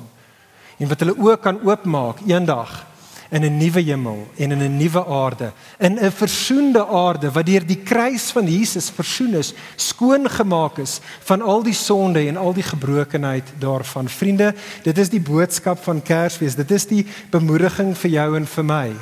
En 0.78 0.88
wat 0.88 1.00
hulle 1.00 1.16
ook 1.18 1.42
kan 1.42 1.60
oopmaak 1.64 2.18
eendag 2.28 2.86
in 3.30 3.44
'n 3.46 3.58
nuwe 3.58 3.82
hemel 3.82 4.28
en 4.36 4.52
in 4.52 4.62
'n 4.62 4.78
nuwe 4.78 5.06
aarde, 5.06 5.52
in 5.78 6.00
'n 6.00 6.12
versoende 6.12 6.88
aarde 6.88 7.32
wat 7.32 7.46
deur 7.46 7.66
die 7.66 7.84
kruis 7.84 8.32
van 8.32 8.48
Jesus 8.48 8.90
versoen 8.90 9.34
is, 9.34 9.54
skoon 9.76 10.30
gemaak 10.30 10.78
is 10.78 11.00
van 11.20 11.42
al 11.42 11.64
die 11.64 11.74
sonde 11.74 12.28
en 12.28 12.38
al 12.38 12.54
die 12.54 12.64
gebrokenheid 12.64 13.44
daarvan. 13.60 14.10
Vriende, 14.10 14.56
dit 14.84 14.98
is 14.98 15.10
die 15.10 15.22
boodskap 15.22 15.84
van 15.84 16.02
Kersfees. 16.02 16.56
Dit 16.56 16.72
is 16.72 16.86
die 16.86 17.06
bemoediging 17.30 17.98
vir 17.98 18.12
jou 18.12 18.36
en 18.36 18.48
vir 18.48 18.64
my. 18.64 18.94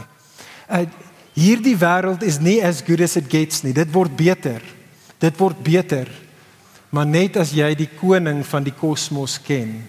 Uh 0.69 0.85
hierdie 1.37 1.77
wêreld 1.77 2.23
is 2.23 2.39
nie 2.39 2.65
as 2.65 2.81
good 2.81 3.01
as 3.01 3.15
it 3.15 3.29
gets 3.29 3.61
nie. 3.61 3.73
Dit 3.73 3.93
word 3.93 4.15
beter. 4.15 4.61
Dit 5.19 5.37
word 5.37 5.63
beter. 5.63 6.09
Maar 6.89 7.05
net 7.05 7.37
as 7.37 7.51
jy 7.51 7.75
die 7.75 7.89
koning 7.99 8.45
van 8.45 8.63
die 8.63 8.73
kosmos 8.73 9.37
ken, 9.37 9.83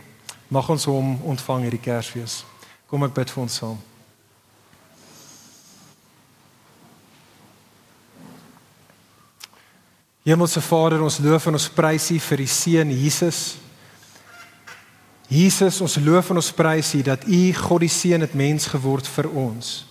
mag 0.49 0.69
ons 0.69 0.85
hom 0.85 1.17
ontvang 1.23 1.63
hierdie 1.63 1.81
Kersfees. 1.81 2.45
Kom 2.87 3.03
ek 3.09 3.15
bid 3.15 3.31
vir 3.31 3.43
ons 3.43 3.61
saam. 3.63 3.88
Hemelse 10.29 10.61
Vader, 10.61 11.01
ons 11.01 11.23
loof 11.25 11.47
en 11.49 11.57
ons 11.57 11.71
prys 11.73 12.11
U 12.13 12.19
vir 12.21 12.41
die 12.43 12.51
seun 12.53 12.91
Jesus. 12.93 13.39
Jesus, 15.33 15.79
ons 15.81 15.95
loof 16.05 16.29
en 16.29 16.41
ons 16.41 16.51
prys 16.53 16.91
U 16.99 17.01
dat 17.07 17.23
U 17.25 17.39
God 17.57 17.81
die 17.81 17.93
seun 17.93 18.27
het 18.27 18.35
mens 18.37 18.67
geword 18.69 19.09
vir 19.09 19.31
ons. 19.33 19.87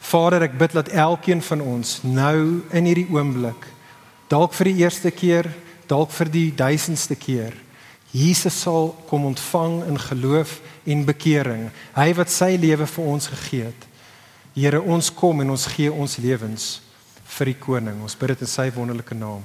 Vader, 0.00 0.46
ek 0.46 0.56
bid 0.56 0.72
dat 0.76 0.88
elkeen 0.88 1.42
van 1.44 1.60
ons 1.60 1.98
nou 2.04 2.62
in 2.72 2.88
hierdie 2.88 3.10
oomblik 3.12 3.68
dalk 4.32 4.56
vir 4.56 4.70
die 4.70 4.80
eerste 4.80 5.12
keer, 5.12 5.50
dalk 5.88 6.12
vir 6.16 6.30
die 6.32 6.48
duisendste 6.56 7.16
keer. 7.20 7.52
Jesus 8.14 8.56
sal 8.64 8.88
kom 9.10 9.26
ontvang 9.28 9.82
in 9.90 10.00
geloof 10.00 10.54
en 10.88 11.04
bekering. 11.04 11.66
Hy 11.92 12.06
wat 12.16 12.32
sy 12.32 12.54
lewe 12.56 12.88
vir 12.88 13.10
ons 13.10 13.28
gegee 13.34 13.68
het. 13.68 13.84
Here, 14.56 14.80
ons 14.80 15.12
kom 15.12 15.44
en 15.44 15.52
ons 15.52 15.68
gee 15.74 15.92
ons 15.92 16.16
lewens 16.24 16.78
vir 17.36 17.52
die 17.52 17.58
koning. 17.60 18.00
Ons 18.00 18.16
bid 18.16 18.32
dit 18.32 18.46
in 18.46 18.52
sy 18.54 18.70
wonderlike 18.72 19.18
naam. 19.18 19.44